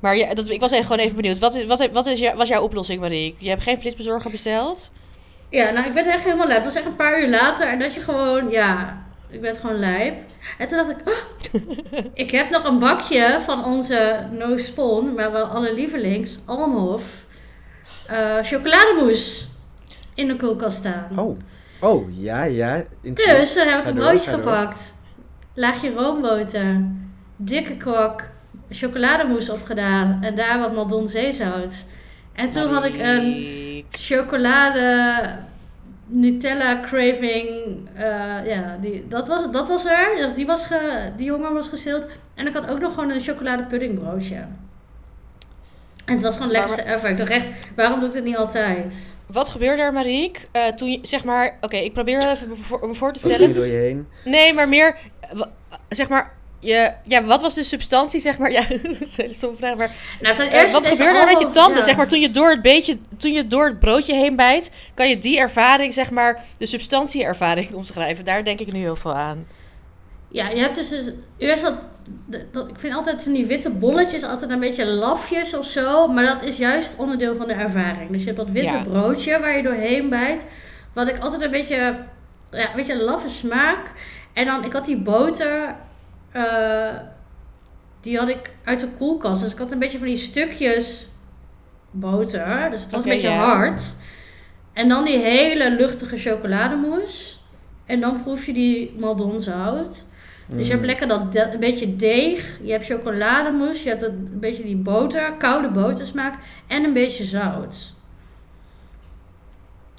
[0.00, 1.38] Maar ja, dat, ik was echt gewoon even benieuwd.
[1.38, 3.36] Wat, is, wat, wat is jou, was jouw oplossing, Marie?
[3.38, 4.90] Je hebt geen flitsbezorger besteld?
[5.50, 6.64] Ja, nou, ik werd echt helemaal lijp.
[6.64, 7.68] Het was echt een paar uur later.
[7.68, 10.14] En dat je gewoon, ja, ik werd gewoon lijp.
[10.58, 15.32] En toen dacht ik, oh, ik heb nog een bakje van onze No Spon, maar
[15.32, 17.26] wel alle lievelings, Almhof,
[18.10, 19.44] uh, chocolademousse
[20.14, 21.08] in de koelkast staan.
[21.16, 21.38] Oh,
[21.80, 22.82] oh ja, ja.
[23.00, 24.94] Dus dan heb ik een broodje gepakt.
[25.54, 26.80] Laagje roomboter,
[27.36, 28.30] dikke kwak,
[28.70, 31.84] chocolademousse opgedaan en daar wat Maldon zeezout.
[32.32, 35.38] En toen had ik een chocolade
[36.06, 37.48] Nutella craving.
[37.96, 40.34] Uh, ja, die, dat, was, dat was er.
[40.34, 42.06] Die, was ge, die jongen was gestild.
[42.34, 44.44] En ik had ook nog gewoon een chocolade puddingbroodje.
[46.08, 47.10] En het was gewoon het lekkerste ever.
[47.10, 49.16] Ik dacht echt, waarom doe ik dit niet altijd?
[49.26, 50.42] Wat gebeurde er, Mariek?
[50.52, 53.46] Uh, toen je, zeg maar, oké, ik probeer even me voor, te stellen.
[53.46, 54.08] Wat door je heen?
[54.24, 54.96] Nee, maar meer,
[55.88, 58.50] zeg maar, je, ja, wat was de substantie, zeg maar?
[58.58, 59.76] Ja, dat is een hele stomme vraag.
[59.76, 62.62] Maar nou, uh, wat gebeurde er met je tanden, zeg maar, toen je, door het
[62.62, 64.72] beetje, toen je door het broodje heen bijt?
[64.94, 68.24] Kan je die ervaring, zeg maar, de substantieervaring omschrijven?
[68.24, 69.46] Daar denk ik nu heel veel aan.
[70.28, 71.12] Ja, je hebt dus...
[71.36, 71.74] Eerst dat,
[72.50, 76.08] dat, ik vind altijd van die witte bolletjes altijd een beetje lafjes of zo.
[76.08, 78.10] Maar dat is juist onderdeel van de ervaring.
[78.10, 80.44] Dus je hebt dat witte broodje waar je doorheen bijt.
[80.92, 81.96] Wat ik altijd een beetje...
[82.50, 83.92] Ja, een beetje laffe smaak.
[84.32, 85.76] En dan, ik had die boter
[86.36, 86.96] uh,
[88.00, 89.42] die had ik uit de koelkast.
[89.42, 91.08] Dus ik had een beetje van die stukjes
[91.90, 92.70] boter.
[92.70, 93.94] Dus het was een beetje hard.
[94.72, 97.36] En dan die hele luchtige chocolademousse.
[97.86, 100.04] En dan proef je die maldonzout.
[100.48, 100.88] Dus je hebt mm.
[100.88, 102.58] lekker dat, een beetje deeg.
[102.62, 103.84] Je hebt chocolademousse.
[103.84, 106.34] Je hebt een beetje die boter, koude botersmaak.
[106.66, 107.92] En een beetje zout.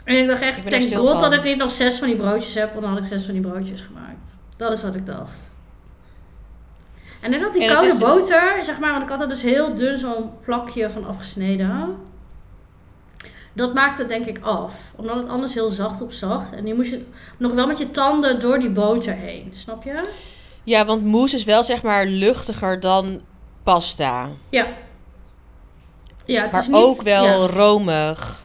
[0.03, 2.53] En ik dacht echt, ik denk god dat ik niet nog zes van die broodjes
[2.53, 2.69] heb.
[2.69, 4.38] Want dan had ik zes van die broodjes gemaakt.
[4.57, 5.51] Dat is wat ik dacht.
[7.21, 9.97] En net dat die koude boter, zeg maar, want ik had er dus heel dun
[9.97, 11.95] zo'n plakje van afgesneden.
[13.53, 14.93] Dat maakte het denk ik af.
[14.95, 16.51] Omdat het anders heel zacht op zacht.
[16.51, 17.05] En nu moest je
[17.38, 19.49] nog wel met je tanden door die boter heen.
[19.53, 20.09] Snap je?
[20.63, 23.21] Ja, want mousse is wel zeg maar luchtiger dan
[23.63, 24.29] pasta.
[24.49, 24.67] Ja.
[26.25, 28.43] Ja, het maar is niet, ook wel romig.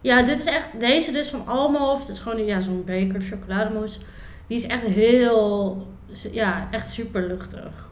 [0.00, 2.00] Ja, dit is echt, deze dus van Almof.
[2.00, 3.98] Het is gewoon ja, zo'n beker chocolademousse.
[4.46, 5.86] Die is echt heel
[6.32, 7.88] ja, echt super luchtig.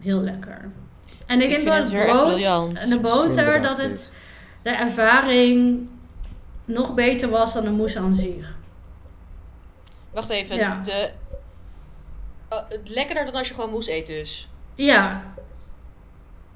[0.00, 0.70] Heel lekker.
[1.26, 4.12] En ik, denk dat het brood en de boter, dat het
[4.62, 5.88] de ervaring
[6.64, 8.54] nog beter was dan de mousse aan zich.
[10.10, 10.80] Wacht even, ja.
[10.84, 11.10] de,
[12.52, 14.48] uh, lekkerder dan als je gewoon mousse eet dus?
[14.74, 15.22] Ja.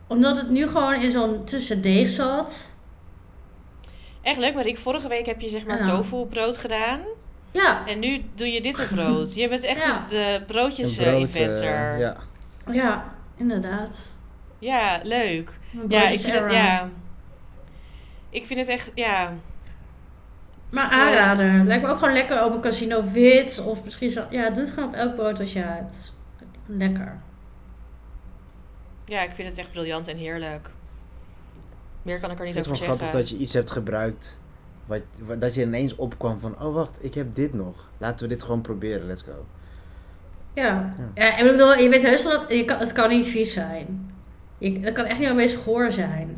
[0.06, 2.72] Omdat het nu gewoon in zo'n tussendeeg zat.
[4.22, 7.00] Echt leuk, maar ik vorige week heb je zeg maar tofu brood gedaan.
[7.50, 7.86] Ja.
[7.86, 9.34] En nu doe je dit op brood.
[9.34, 11.64] Je bent echt de broodjes-inventor.
[11.64, 12.16] Uh, ja.
[12.70, 13.98] ja, inderdaad.
[14.58, 15.58] Ja, leuk.
[15.88, 16.90] Ja ik, vind het, ja,
[18.30, 19.34] ik vind het echt, ja...
[20.74, 21.64] Maar aanrader.
[21.64, 23.58] Lijkt me ook gewoon lekker op een casino wit.
[23.64, 24.24] Of misschien zo...
[24.30, 26.12] Ja, doe het gewoon op elk brood wat je hebt.
[26.66, 27.14] Lekker.
[29.04, 30.70] Ja, ik vind het echt briljant en heerlijk.
[32.02, 32.86] Meer kan ik er niet over zeggen.
[32.86, 34.38] Het is wel grappig dat je iets hebt gebruikt
[34.86, 35.02] wat,
[35.38, 37.90] dat je ineens opkwam van, oh wacht, ik heb dit nog.
[37.98, 39.46] Laten we dit gewoon proberen, let's go.
[40.54, 41.10] Ja, ja.
[41.14, 44.12] ja ik bedoel, je weet heus wel dat je kan, het kan niet vies zijn.
[44.58, 46.36] Je, het kan echt niet opeens goor zijn.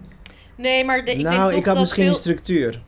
[0.55, 2.14] Nee, maar de, ik nou, denk toch ik had misschien veel...
[2.14, 2.83] structuur.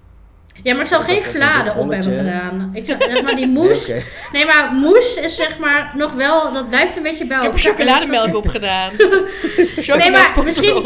[0.63, 2.71] Ja, maar ik zou geen vladen op hebben gedaan.
[2.73, 3.87] Ik zou, zeg maar die moes.
[3.87, 7.55] Nee, nee, maar moes is zeg maar nog wel, dat blijft een beetje bij elkaar.
[7.55, 8.93] Ik heb chocolademelk opgedaan.
[9.99, 10.83] nee, maar misschien,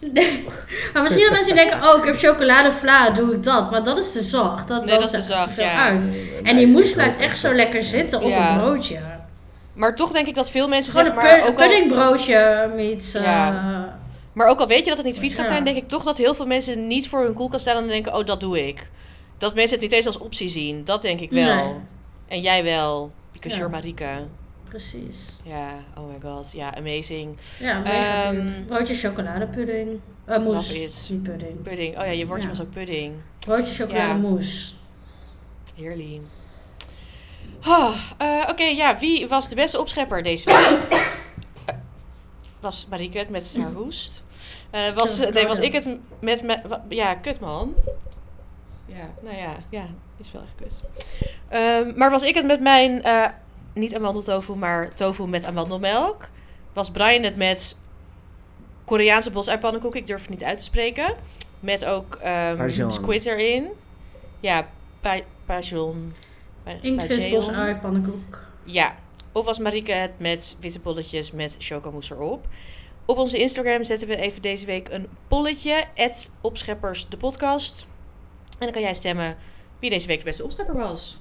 [0.92, 3.70] maar misschien dat mensen denken, oh, ik heb chocoladevla, doe ik dat.
[3.70, 4.68] Maar dat is te zacht.
[4.68, 5.88] Dat, nee, dat, is te zacht, ja.
[5.88, 6.02] Uit.
[6.42, 8.98] en die moes blijft echt zo lekker zitten op een broodje.
[9.74, 11.38] Maar toch denk ik dat veel mensen Gewoon zeg maar...
[11.38, 13.12] Een ook puddingbroodje meets...
[13.12, 13.50] Ja.
[13.50, 14.03] Uh,
[14.34, 16.16] maar ook al weet je dat het niet vies gaat zijn, denk ik toch dat
[16.16, 18.90] heel veel mensen niet voor hun koelkast staan en denken, oh, dat doe ik.
[19.38, 20.84] Dat mensen het niet eens als optie zien.
[20.84, 21.80] Dat denk ik wel.
[22.28, 23.12] En jij wel.
[23.32, 23.68] Because ja.
[23.68, 24.26] Marika
[24.74, 25.28] precies.
[25.44, 26.52] Ja, oh my god.
[26.52, 27.36] Ja, amazing.
[27.60, 30.00] Ja, mega um, Broodje chocoladepudding.
[30.28, 31.62] Uh, mousse, niet pudding.
[31.62, 31.98] Pudding.
[31.98, 33.14] Oh ja, je woordje was ook pudding.
[33.38, 34.72] Broodje chocolademousse.
[35.74, 35.82] Ja.
[35.82, 36.22] Heerlijk.
[37.66, 38.98] Oh, uh, Oké, ja.
[38.98, 41.02] Wie was de beste opschepper deze week?
[42.64, 44.22] was Marieke het met haar hoest.
[44.74, 45.86] Uh, was, nee, was ik het
[46.20, 46.60] met, met...
[46.88, 47.74] Ja, kut man.
[48.86, 50.82] Ja, nou ja, ja, is wel echt kut.
[51.52, 53.02] Um, maar was ik het met mijn...
[53.06, 53.26] Uh,
[53.74, 56.28] niet amandeltofu, maar tofu met amandelmelk.
[56.72, 57.76] Was Brian het met
[58.84, 59.96] Koreaanse bosuitpannenkoek.
[59.96, 61.14] Ik durf het niet uit te spreken.
[61.60, 62.18] Met ook
[62.58, 63.68] um, squid erin.
[64.40, 64.68] Ja,
[65.00, 66.14] pa Pajon.
[66.80, 67.50] Inktvisbos
[67.80, 68.40] pannenkoek.
[68.64, 68.94] Ja.
[69.34, 72.46] Of was Marieke het met witte bolletjes met chocomousse erop.
[73.06, 75.84] Op onze Instagram zetten we even deze week een polletje.
[76.40, 77.86] opscheppers de podcast.
[78.50, 79.36] En dan kan jij stemmen
[79.78, 81.18] wie deze week de beste opschepper was.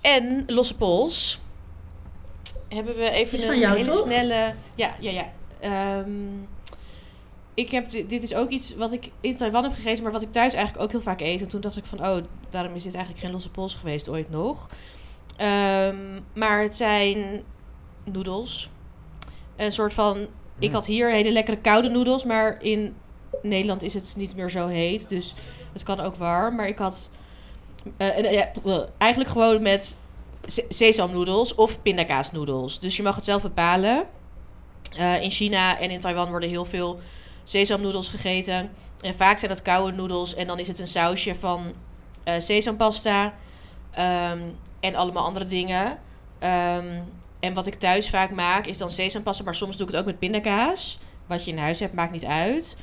[0.00, 1.40] En Losse Pols.
[2.68, 4.54] Hebben we even een hele snelle...
[4.74, 5.32] Ja, ja, ja.
[5.98, 6.48] Um,
[7.58, 10.32] ik heb, dit is ook iets wat ik in Taiwan heb gegeten, maar wat ik
[10.32, 11.40] thuis eigenlijk ook heel vaak eet.
[11.40, 12.16] En toen dacht ik van, oh,
[12.50, 14.68] waarom is dit eigenlijk geen losse pols geweest ooit nog?
[15.40, 17.42] Um, maar het zijn
[18.04, 18.70] noedels.
[19.56, 20.26] Een soort van,
[20.58, 22.94] ik had hier hele lekkere koude noedels, maar in
[23.42, 25.08] Nederland is het niet meer zo heet.
[25.08, 25.34] Dus
[25.72, 26.54] het kan ook warm.
[26.54, 27.10] Maar ik had
[27.98, 28.50] uh, ja,
[28.98, 29.96] eigenlijk gewoon met
[30.68, 32.80] sesamnoedels of pindakaasnoedels.
[32.80, 34.06] Dus je mag het zelf bepalen.
[34.98, 37.00] Uh, in China en in Taiwan worden heel veel
[37.48, 38.70] sesamnoedels gegeten.
[39.00, 40.34] En vaak zijn dat koude noedels.
[40.34, 41.72] En dan is het een sausje van
[42.24, 43.24] uh, sesampasta.
[43.24, 45.86] Um, en allemaal andere dingen.
[45.86, 47.04] Um,
[47.40, 49.44] en wat ik thuis vaak maak is dan sesampasta.
[49.44, 50.98] Maar soms doe ik het ook met pindakaas.
[51.26, 52.76] Wat je in huis hebt, maakt niet uit.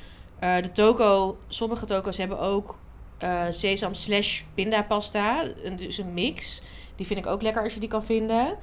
[0.44, 2.78] Uh, de toko, sommige toko's hebben ook
[3.24, 5.44] uh, sesam slash pindapasta.
[5.76, 6.62] Dus een mix.
[6.96, 8.58] Die vind ik ook lekker als je die kan vinden.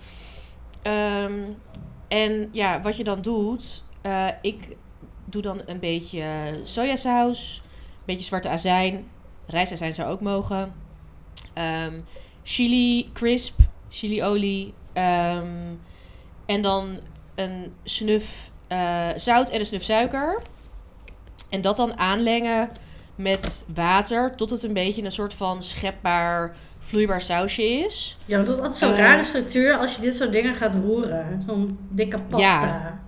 [0.83, 1.57] Um,
[2.09, 3.85] en ja, wat je dan doet...
[4.41, 4.77] Ik
[5.33, 6.25] doe dan een beetje
[6.63, 9.11] sojasaus, een beetje zwarte azijn.
[9.47, 10.75] Rijstazijn zou ook mogen.
[11.87, 12.05] Um,
[12.43, 14.75] chili crisp, chili olie.
[14.95, 15.81] Um,
[16.47, 17.03] en dan
[17.35, 20.43] een snuf uh, zout en een snuf suiker.
[21.49, 22.71] En dat dan aanlengen
[23.15, 28.17] met water tot het een beetje een soort van schepbaar vloeibaar sausje is.
[28.27, 31.43] Ja, want dat is zo'n uh, rare structuur als je dit soort dingen gaat roeren.
[31.47, 32.63] Zo'n dikke pasta.
[32.63, 33.01] Ja.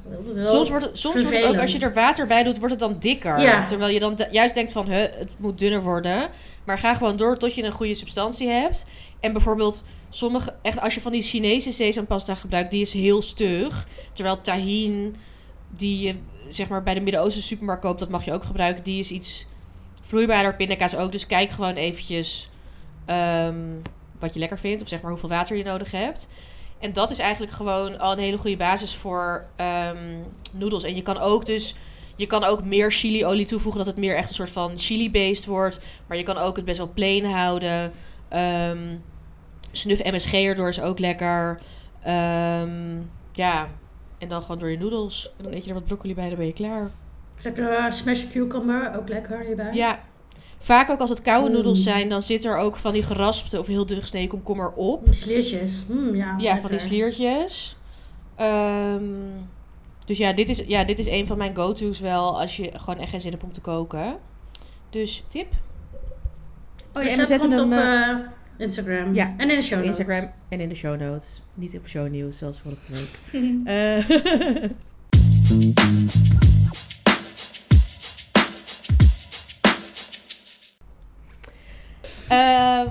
[0.42, 2.80] Soms, wordt het, soms wordt het ook, als je er water bij doet, wordt het
[2.80, 3.40] dan dikker.
[3.40, 3.64] Ja.
[3.64, 6.28] Terwijl je dan juist denkt van, het moet dunner worden.
[6.64, 8.87] Maar ga gewoon door tot je een goede substantie hebt.
[9.20, 13.87] En bijvoorbeeld, sommige, echt, als je van die Chinese sesampasta gebruikt, die is heel stug.
[14.12, 15.16] Terwijl tahin,
[15.70, 16.14] die je
[16.48, 18.84] zeg maar bij de Midden-Oosten supermarkt koopt, dat mag je ook gebruiken.
[18.84, 19.46] Die is iets
[20.02, 21.12] vloeibaarder, pindakaas ook.
[21.12, 22.50] Dus kijk gewoon eventjes
[23.06, 23.82] um,
[24.18, 24.82] wat je lekker vindt.
[24.82, 26.28] Of zeg maar hoeveel water je nodig hebt.
[26.78, 29.46] En dat is eigenlijk gewoon al een hele goede basis voor
[29.90, 30.84] um, noedels.
[30.84, 31.74] En je kan ook dus...
[32.16, 35.80] Je kan ook meer chiliolie toevoegen, dat het meer echt een soort van chili-based wordt.
[36.06, 37.92] Maar je kan ook het best wel plain houden.
[38.70, 39.02] Um,
[39.72, 41.58] snuf MSG erdoor is ook lekker.
[42.06, 43.68] Um, ja,
[44.18, 45.32] en dan gewoon door je noedels.
[45.38, 46.90] En dan eet je er wat broccoli bij, dan ben je klaar.
[47.42, 49.72] Lekker uh, smash cucumber, ook lekker hierbij.
[49.72, 50.00] Ja,
[50.64, 53.66] Vaak ook als het koude noedels zijn, dan zit er ook van die geraspte of
[53.66, 55.07] heel dun gesneden komkommer op.
[55.11, 55.85] Sliertjes.
[55.88, 57.77] Mm, ja, ja van die sliertjes.
[58.40, 59.48] Um,
[60.07, 63.00] dus ja dit, is, ja, dit is een van mijn go-to's wel als je gewoon
[63.00, 64.16] echt geen zin hebt om te koken.
[64.90, 65.53] Dus tip.
[66.92, 68.16] Oh ja, en we zetten hem op uh,
[68.57, 69.14] Instagram.
[69.14, 69.35] Ja.
[69.37, 69.98] En in de show notes.
[69.98, 71.42] Instagram en in de show notes.
[71.55, 73.18] Niet op shownieuws zoals vorige week.
[73.66, 74.70] uh,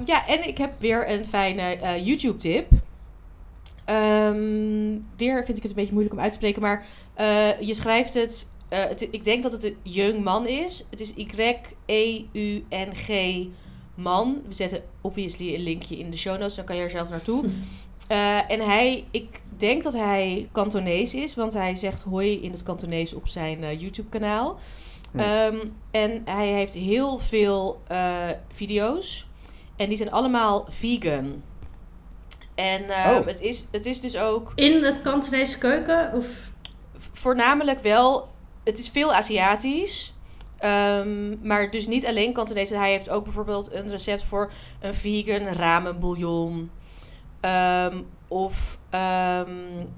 [0.06, 2.68] ja, en ik heb weer een fijne uh, YouTube-tip.
[3.90, 6.86] Um, weer vind ik het een beetje moeilijk om uit te spreken, maar
[7.18, 10.86] uh, je schrijft het, uh, het, Ik denk dat het een Jung Man is.
[10.90, 13.10] Het is Y-E-U-N-G
[13.96, 14.42] Man.
[14.48, 17.46] We zetten obviously een linkje in de show notes, dan kan je er zelf naartoe.
[18.48, 23.14] en hij, ik denk dat hij Kantonees is, want hij zegt hoi in het Kantonees
[23.14, 24.60] op zijn YouTube-kanaal.
[25.16, 29.28] Um, en hij heeft heel veel uh, video's.
[29.76, 31.44] En die zijn allemaal vegan.
[32.56, 33.26] En uh, oh.
[33.26, 34.52] het, is, het is dus ook...
[34.56, 36.14] In het Kantonese keuken?
[36.14, 36.28] Of?
[36.96, 38.32] Voornamelijk wel.
[38.64, 40.14] Het is veel Aziatisch.
[40.66, 42.76] Um, maar dus niet alleen Kantonese.
[42.76, 46.72] Hij heeft ook bijvoorbeeld een recept voor een vegan ramen bouillon.
[47.42, 49.94] Um, of um,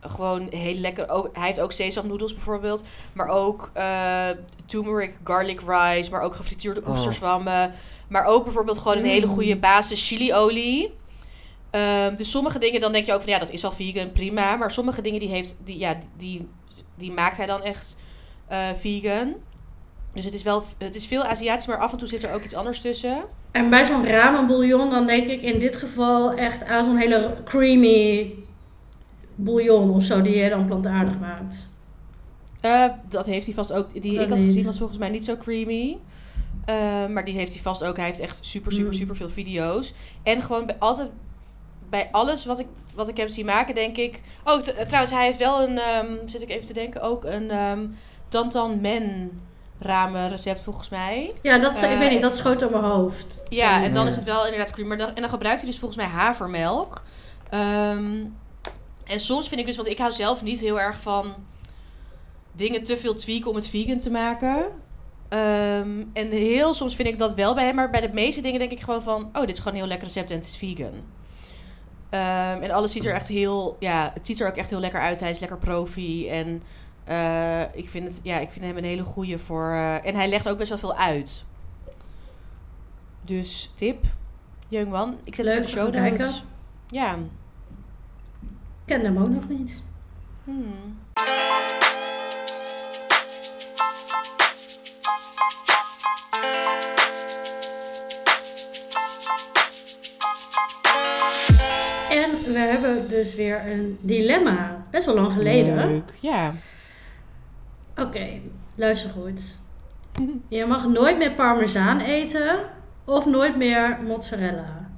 [0.00, 1.08] gewoon heel lekker.
[1.08, 2.84] Ook, hij heeft ook sesamnoedels bijvoorbeeld.
[3.12, 4.26] Maar ook uh,
[4.66, 6.10] turmeric garlic rice.
[6.10, 6.88] Maar ook gefrituurde oh.
[6.88, 7.72] oesterzwammen.
[8.08, 9.32] Maar ook bijvoorbeeld gewoon een hele mm.
[9.32, 10.96] goede basis chiliolie.
[11.70, 14.56] Um, dus sommige dingen dan denk je ook van ja, dat is al vegan, prima.
[14.56, 16.48] Maar sommige dingen die heeft, die, ja, die,
[16.94, 17.96] die maakt hij dan echt
[18.50, 19.34] uh, vegan.
[20.14, 22.44] Dus het is wel, het is veel Aziatisch, maar af en toe zit er ook
[22.44, 23.24] iets anders tussen.
[23.50, 27.34] En bij zo'n ramen bouillon, dan denk ik in dit geval echt aan zo'n hele
[27.44, 28.34] creamy
[29.38, 31.68] bouillon of zo die je dan plantaardig maakt?
[32.64, 34.02] Uh, dat heeft hij vast ook.
[34.02, 34.46] Die Dat ik had niet.
[34.46, 35.98] gezien was volgens mij niet zo creamy.
[36.68, 37.96] Uh, maar die heeft hij vast ook.
[37.96, 38.92] Hij heeft echt super, super, Mm.
[38.98, 39.92] super veel video's.
[40.22, 41.10] En gewoon bij, altijd
[41.90, 44.20] bij alles wat ik, wat ik hem zie maken, denk ik.
[44.44, 45.78] Oh, t- trouwens, hij heeft wel een.
[45.78, 47.86] ehm, zit ik even te denken, ook een ehm
[48.28, 49.30] Tantan Men
[49.78, 51.32] ramen recept volgens mij.
[51.42, 53.40] Ja, dat, ik Eh, weet niet, dat schoot door mijn hoofd.
[53.48, 54.88] Ja, en dan is het wel inderdaad cream.
[54.88, 57.02] Maar dan, en dan gebruikt hij dus volgens mij havermelk.
[57.50, 58.24] Ehm,
[59.08, 61.34] en soms vind ik dus, want ik hou zelf niet heel erg van
[62.52, 64.66] dingen te veel tweaken om het vegan te maken.
[65.28, 68.58] Ehm, en heel soms vind ik dat wel bij hem, maar bij de meeste dingen
[68.58, 70.56] denk ik gewoon van, oh, dit is gewoon een heel lekker recept en het is
[70.56, 70.92] vegan.
[72.10, 75.00] Ehm, en alles ziet er echt heel, ja, het ziet er ook echt heel lekker
[75.00, 75.20] uit.
[75.20, 76.62] Hij is lekker profi en
[77.04, 79.70] eh, ik, vind het, ja, ik vind hem een hele goeie voor.
[79.70, 81.44] eh, en hij legt ook best wel veel uit.
[83.22, 84.04] Dus tip,
[84.70, 85.14] One.
[85.24, 86.44] Ik zet het in Leuk, de show notes.
[86.88, 87.18] Ja.
[88.88, 89.82] Ik ken hem ook nog niet.
[90.44, 90.98] Hmm.
[102.10, 104.84] En we hebben dus weer een dilemma.
[104.90, 105.74] Best wel lang geleden.
[105.74, 106.12] Leuk.
[106.20, 106.52] Ja.
[107.96, 108.28] Oké,
[108.74, 109.58] luister goed.
[110.48, 112.58] Je mag nooit meer parmezaan eten
[113.04, 114.88] of nooit meer mozzarella.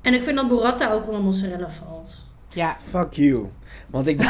[0.00, 2.26] En ik vind dat burrata ook onder mozzarella valt.
[2.58, 2.76] Ja.
[2.78, 3.50] Fuck you.
[3.86, 4.22] Want ik,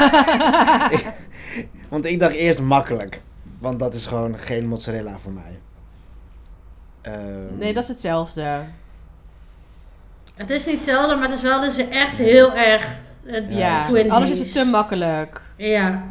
[1.89, 3.21] want ik dacht eerst makkelijk.
[3.59, 5.59] Want dat is gewoon geen mozzarella voor mij.
[7.01, 8.59] Ehm, Nee, dat is hetzelfde.
[10.35, 13.83] Het is niet hetzelfde, maar het is wel dus echt heel erg eh, Ja.
[13.83, 14.11] twinsies.
[14.11, 15.41] Anders is het te makkelijk.
[15.57, 16.03] Ja.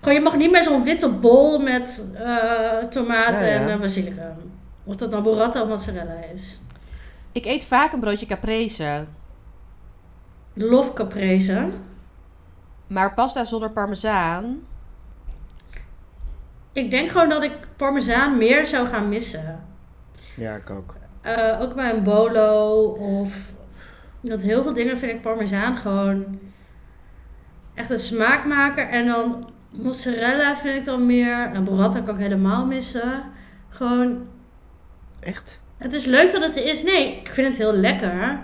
[0.00, 3.60] Gewoon, je mag niet meer zo'n witte bol met eh, tomaten Ja, ja.
[3.60, 4.52] en eh, basilicum.
[4.84, 6.58] Of dat nou burrata of mozzarella is.
[7.32, 9.04] Ik eet vaak een broodje caprese.
[10.54, 11.68] Lof caprese.
[12.86, 14.60] Maar pasta zonder parmezaan.
[16.72, 19.64] Ik denk gewoon dat ik parmezaan meer zou gaan missen.
[20.36, 20.96] Ja, ik ook.
[21.20, 23.52] Eh, ook bij een bolo of...
[24.20, 26.38] Dat heel veel dingen vind ik parmezaan gewoon
[27.74, 28.88] echt een smaakmaker.
[28.88, 31.52] En dan mozzarella vind ik dan meer...
[31.52, 33.22] En burrata kan ik helemaal missen.
[33.68, 34.26] Gewoon
[35.20, 35.60] Echt?
[35.76, 36.82] Het is leuk dat het er is.
[36.82, 38.40] Nee, ik vind het heel lekker.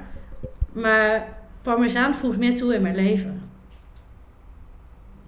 [0.73, 1.36] Maar
[1.66, 3.42] parmezaan voegt meer toe in mijn leven.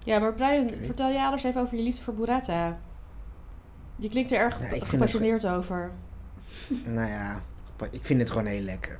[0.03, 2.79] Ja, maar Brian, vertel jij alles even over je liefde voor burrata.
[3.95, 5.91] Je klinkt er erg gepassioneerd over.
[6.85, 7.41] Nou ja,
[7.91, 8.97] ik vind het gewoon heel lekker.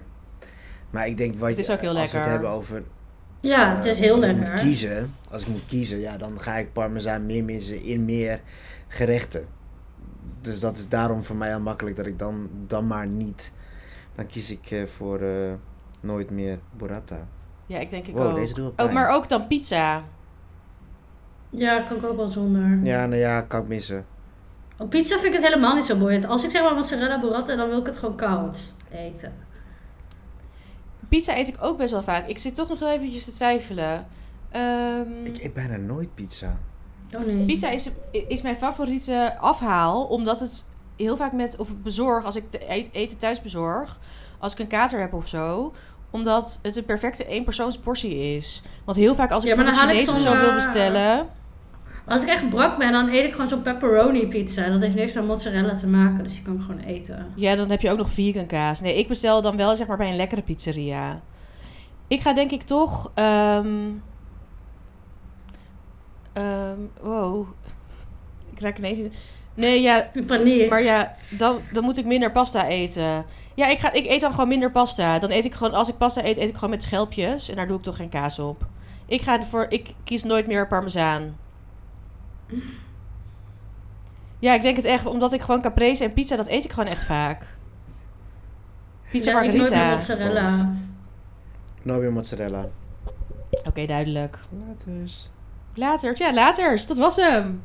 [0.89, 2.83] Maar ik denk, wat Het is ook heel als we het hebben over...
[3.39, 4.51] Ja, eh, het is heel als ik lekker.
[4.51, 8.41] moet kiezen, als ik moet kiezen, ja, dan ga ik parmezaan meer missen in meer
[8.87, 9.47] gerechten.
[10.41, 13.51] Dus dat is daarom voor mij al makkelijk dat ik dan, dan maar niet...
[14.15, 15.53] Dan kies ik eh, voor eh,
[15.99, 17.27] nooit meer burrata.
[17.65, 18.35] Ja, ik denk ik Wow, ook.
[18.35, 20.03] deze doet Oh, maar ook dan pizza.
[21.49, 22.79] Ja, kan ik ook wel zonder.
[22.85, 24.05] Ja, nou ja, kan ik missen.
[24.77, 26.25] Op pizza vind ik het helemaal niet zo boeiend.
[26.25, 29.33] Als ik zeg maar mozzarella burrata, dan wil ik het gewoon koud eten.
[31.09, 32.27] Pizza eet ik ook best wel vaak.
[32.27, 34.07] Ik zit toch nog wel eventjes te twijfelen.
[34.51, 36.57] Ehm, Ik eet bijna nooit pizza.
[37.17, 37.45] Oh nee.
[37.45, 40.65] Pizza is, is mijn favoriete afhaal, omdat het
[41.03, 43.99] heel vaak met, of bezorg, als ik eet- eten thuis bezorg,
[44.39, 45.73] als ik een kater heb of zo,
[46.09, 48.61] omdat het een perfecte éénpersoonsportie is.
[48.85, 50.39] Want heel vaak als ik Ja, maar dan bijvoorbeeld haal ik Chinees of zo zo'n,
[50.39, 51.27] wil eh, bestellen,
[52.05, 54.69] Als ik echt brak ben, dan eet ik gewoon zo'n pepperoni pizza.
[54.69, 57.31] Dat heeft niks met mozzarella te maken, dus die kan ik gewoon eten.
[57.35, 58.81] ja, dan heb je ook nog vegan kaas.
[58.81, 61.21] Nee, ik bestel dan wel zeg maar bij een lekkere pizzeria.
[62.07, 63.67] Ik ga denk ik toch, ehm,
[67.01, 67.47] wow,
[68.53, 69.11] ik raak ineens in...
[69.53, 70.09] Nee, ja.
[70.69, 73.25] Maar ja, dan, dan moet ik minder pasta eten.
[73.55, 75.19] Ja, ik, ga, ik eet dan gewoon minder pasta.
[75.19, 77.49] Dan eet ik gewoon, als ik pasta eet, eet ik gewoon met schelpjes.
[77.49, 78.67] En daar doe ik toch geen kaas op.
[79.05, 81.37] Ik ga ervoor, ik kies nooit meer parmezaan.
[84.39, 86.89] Ja, ik denk het echt, omdat ik gewoon caprese en pizza, dat eet ik gewoon
[86.89, 87.57] echt vaak.
[89.11, 89.95] Pizza ja, ik nooit meer margarita.
[89.95, 90.73] mozzarella.
[91.81, 92.67] Nooit meer mozzarella.
[93.63, 94.39] Oké, duidelijk.
[94.67, 95.29] Laters.
[95.73, 96.83] Later, ja, later.
[96.87, 97.63] Dat was hem.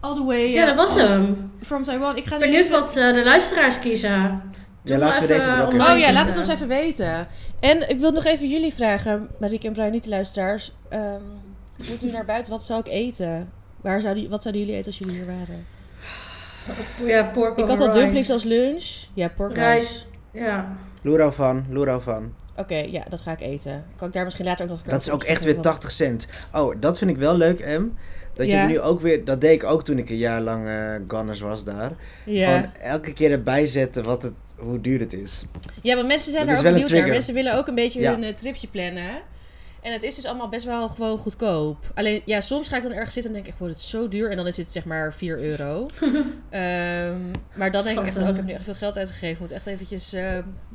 [0.00, 1.50] All the way Ja, eh, dat was hem.
[1.62, 2.16] from Taiwan.
[2.16, 4.42] Ik ga Ik nu ben benieuwd wat eh, de luisteraars kiezen.
[4.82, 5.92] Ja, laten we deze er ook online.
[5.92, 7.26] Oh ja, laat het ons even weten.
[7.60, 10.72] En ik wil nog even jullie vragen, Marieke en Brian, niet de luisteraars.
[10.88, 11.22] Ehm,
[11.78, 12.52] ik moet nu naar buiten.
[12.52, 13.50] Wat zou ik eten?
[13.80, 15.66] Waar zouden, wat zouden jullie eten als jullie hier waren?
[17.06, 18.84] Ja, pork Ik had al dumplings als lunch.
[19.14, 20.06] Ja, pork Rijst.
[20.32, 20.44] rice.
[20.44, 20.76] Ja.
[21.02, 22.32] Loero van, Loero van.
[22.56, 23.84] Oké, ja, dat ga ik eten.
[23.96, 25.52] Kan ik daar misschien later ook nog een keer Dat is over ook echt weer
[25.54, 25.70] spreken?
[25.70, 26.28] 80 cent.
[26.52, 27.96] Oh, dat vind ik wel leuk, Em.
[28.38, 28.52] Dat Ja.
[28.54, 29.24] je er nu ook weer...
[29.24, 31.92] Dat deed ik ook toen ik een jaar lang eh Gunners was daar.
[32.24, 32.54] Ja.
[32.54, 35.42] Gewoon elke keer erbij zetten wat het, hoe duur het is.
[35.82, 37.08] ja, want mensen zijn Dat daar ook benieuwd naar.
[37.08, 38.12] Mensen willen ook een beetje Ja.
[38.12, 39.10] hun eh, tripje plannen.
[39.82, 41.76] En het is dus allemaal best wel gewoon goedkoop.
[41.94, 44.30] Alleen, ja, soms ga ik dan ergens zitten en denk ik, wordt het zo duur.
[44.30, 45.88] En dan is het zeg maar 4 euro.
[46.50, 47.20] Ehm,
[47.56, 49.36] maar dan denk ik echt, oh, ik heb nu echt veel geld uitgegeven.
[49.40, 50.22] Moet echt eventjes uh,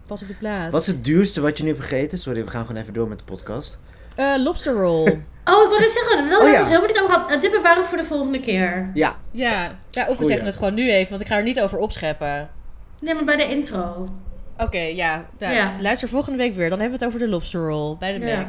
[0.06, 0.72] pas op de plaats.
[0.72, 2.18] Wat is het duurste wat je nu hebt gegeten?
[2.18, 3.80] Sorry, we gaan gewoon even door met de podcast.
[4.20, 5.22] Uh, lobster roll.
[5.46, 6.66] Oh, ik wilde zeggen, dat oh, ja.
[6.66, 7.42] helemaal niet over gehad.
[7.42, 8.92] Dit bewaren we voor de volgende keer.
[8.94, 9.16] Ja.
[9.32, 11.78] Ja, ja of we zeggen het gewoon nu even, want ik ga er niet over
[11.78, 12.50] opscheppen.
[13.00, 14.10] Nee, maar bij de intro.
[14.58, 15.26] Oké, ja.
[15.38, 15.76] ja.
[15.80, 16.70] Luister volgende week weer.
[16.70, 18.48] Dan hebben we het over de lobster roll bij de Mac.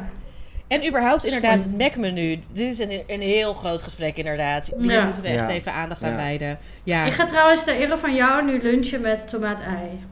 [0.67, 2.39] En überhaupt inderdaad het Mac-menu.
[2.53, 4.71] Dit is een, een heel groot gesprek inderdaad.
[4.79, 6.57] Hier moeten we echt even aandacht aan wijden.
[6.83, 7.05] Ja.
[7.05, 10.03] Ik ga trouwens ter ere van jou nu lunchen met tomaat-ei.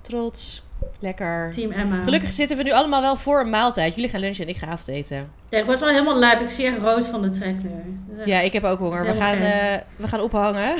[0.00, 0.62] Trots.
[1.00, 1.52] Lekker.
[1.54, 2.00] Team Emma.
[2.00, 3.94] Gelukkig zitten we nu allemaal wel voor een maaltijd.
[3.94, 5.32] Jullie gaan lunchen en ik ga avondeten.
[5.48, 6.40] Ja, ik word wel helemaal lijp.
[6.40, 7.70] Ik zie echt rood van de trek nu.
[8.24, 9.06] Ja, ik heb ook honger.
[9.06, 10.74] We gaan, uh, we gaan ophangen.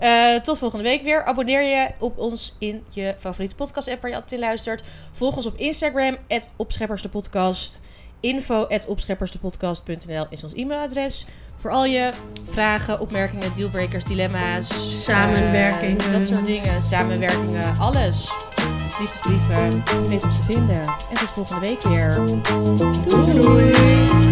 [0.00, 1.24] uh, tot volgende week weer.
[1.24, 4.82] Abonneer je op ons in je favoriete podcast app waar je altijd in luistert.
[5.12, 6.16] Volg ons op Instagram,
[6.56, 7.80] opscheppersdepodcast.
[8.20, 11.26] Info opscheppersdepodcast.nl is ons e-mailadres.
[11.56, 12.10] Voor al je
[12.44, 15.04] vragen, opmerkingen, dealbreakers, dilemma's.
[15.04, 16.06] Samenwerkingen.
[16.06, 16.82] Uh, dat soort dingen.
[16.82, 18.36] Samenwerkingen, alles
[18.98, 19.84] liefdesbrieven.
[20.08, 20.82] Weet ons te vinden.
[21.10, 22.20] En tot volgende week weer.
[23.04, 23.32] doei.
[23.32, 24.27] doei.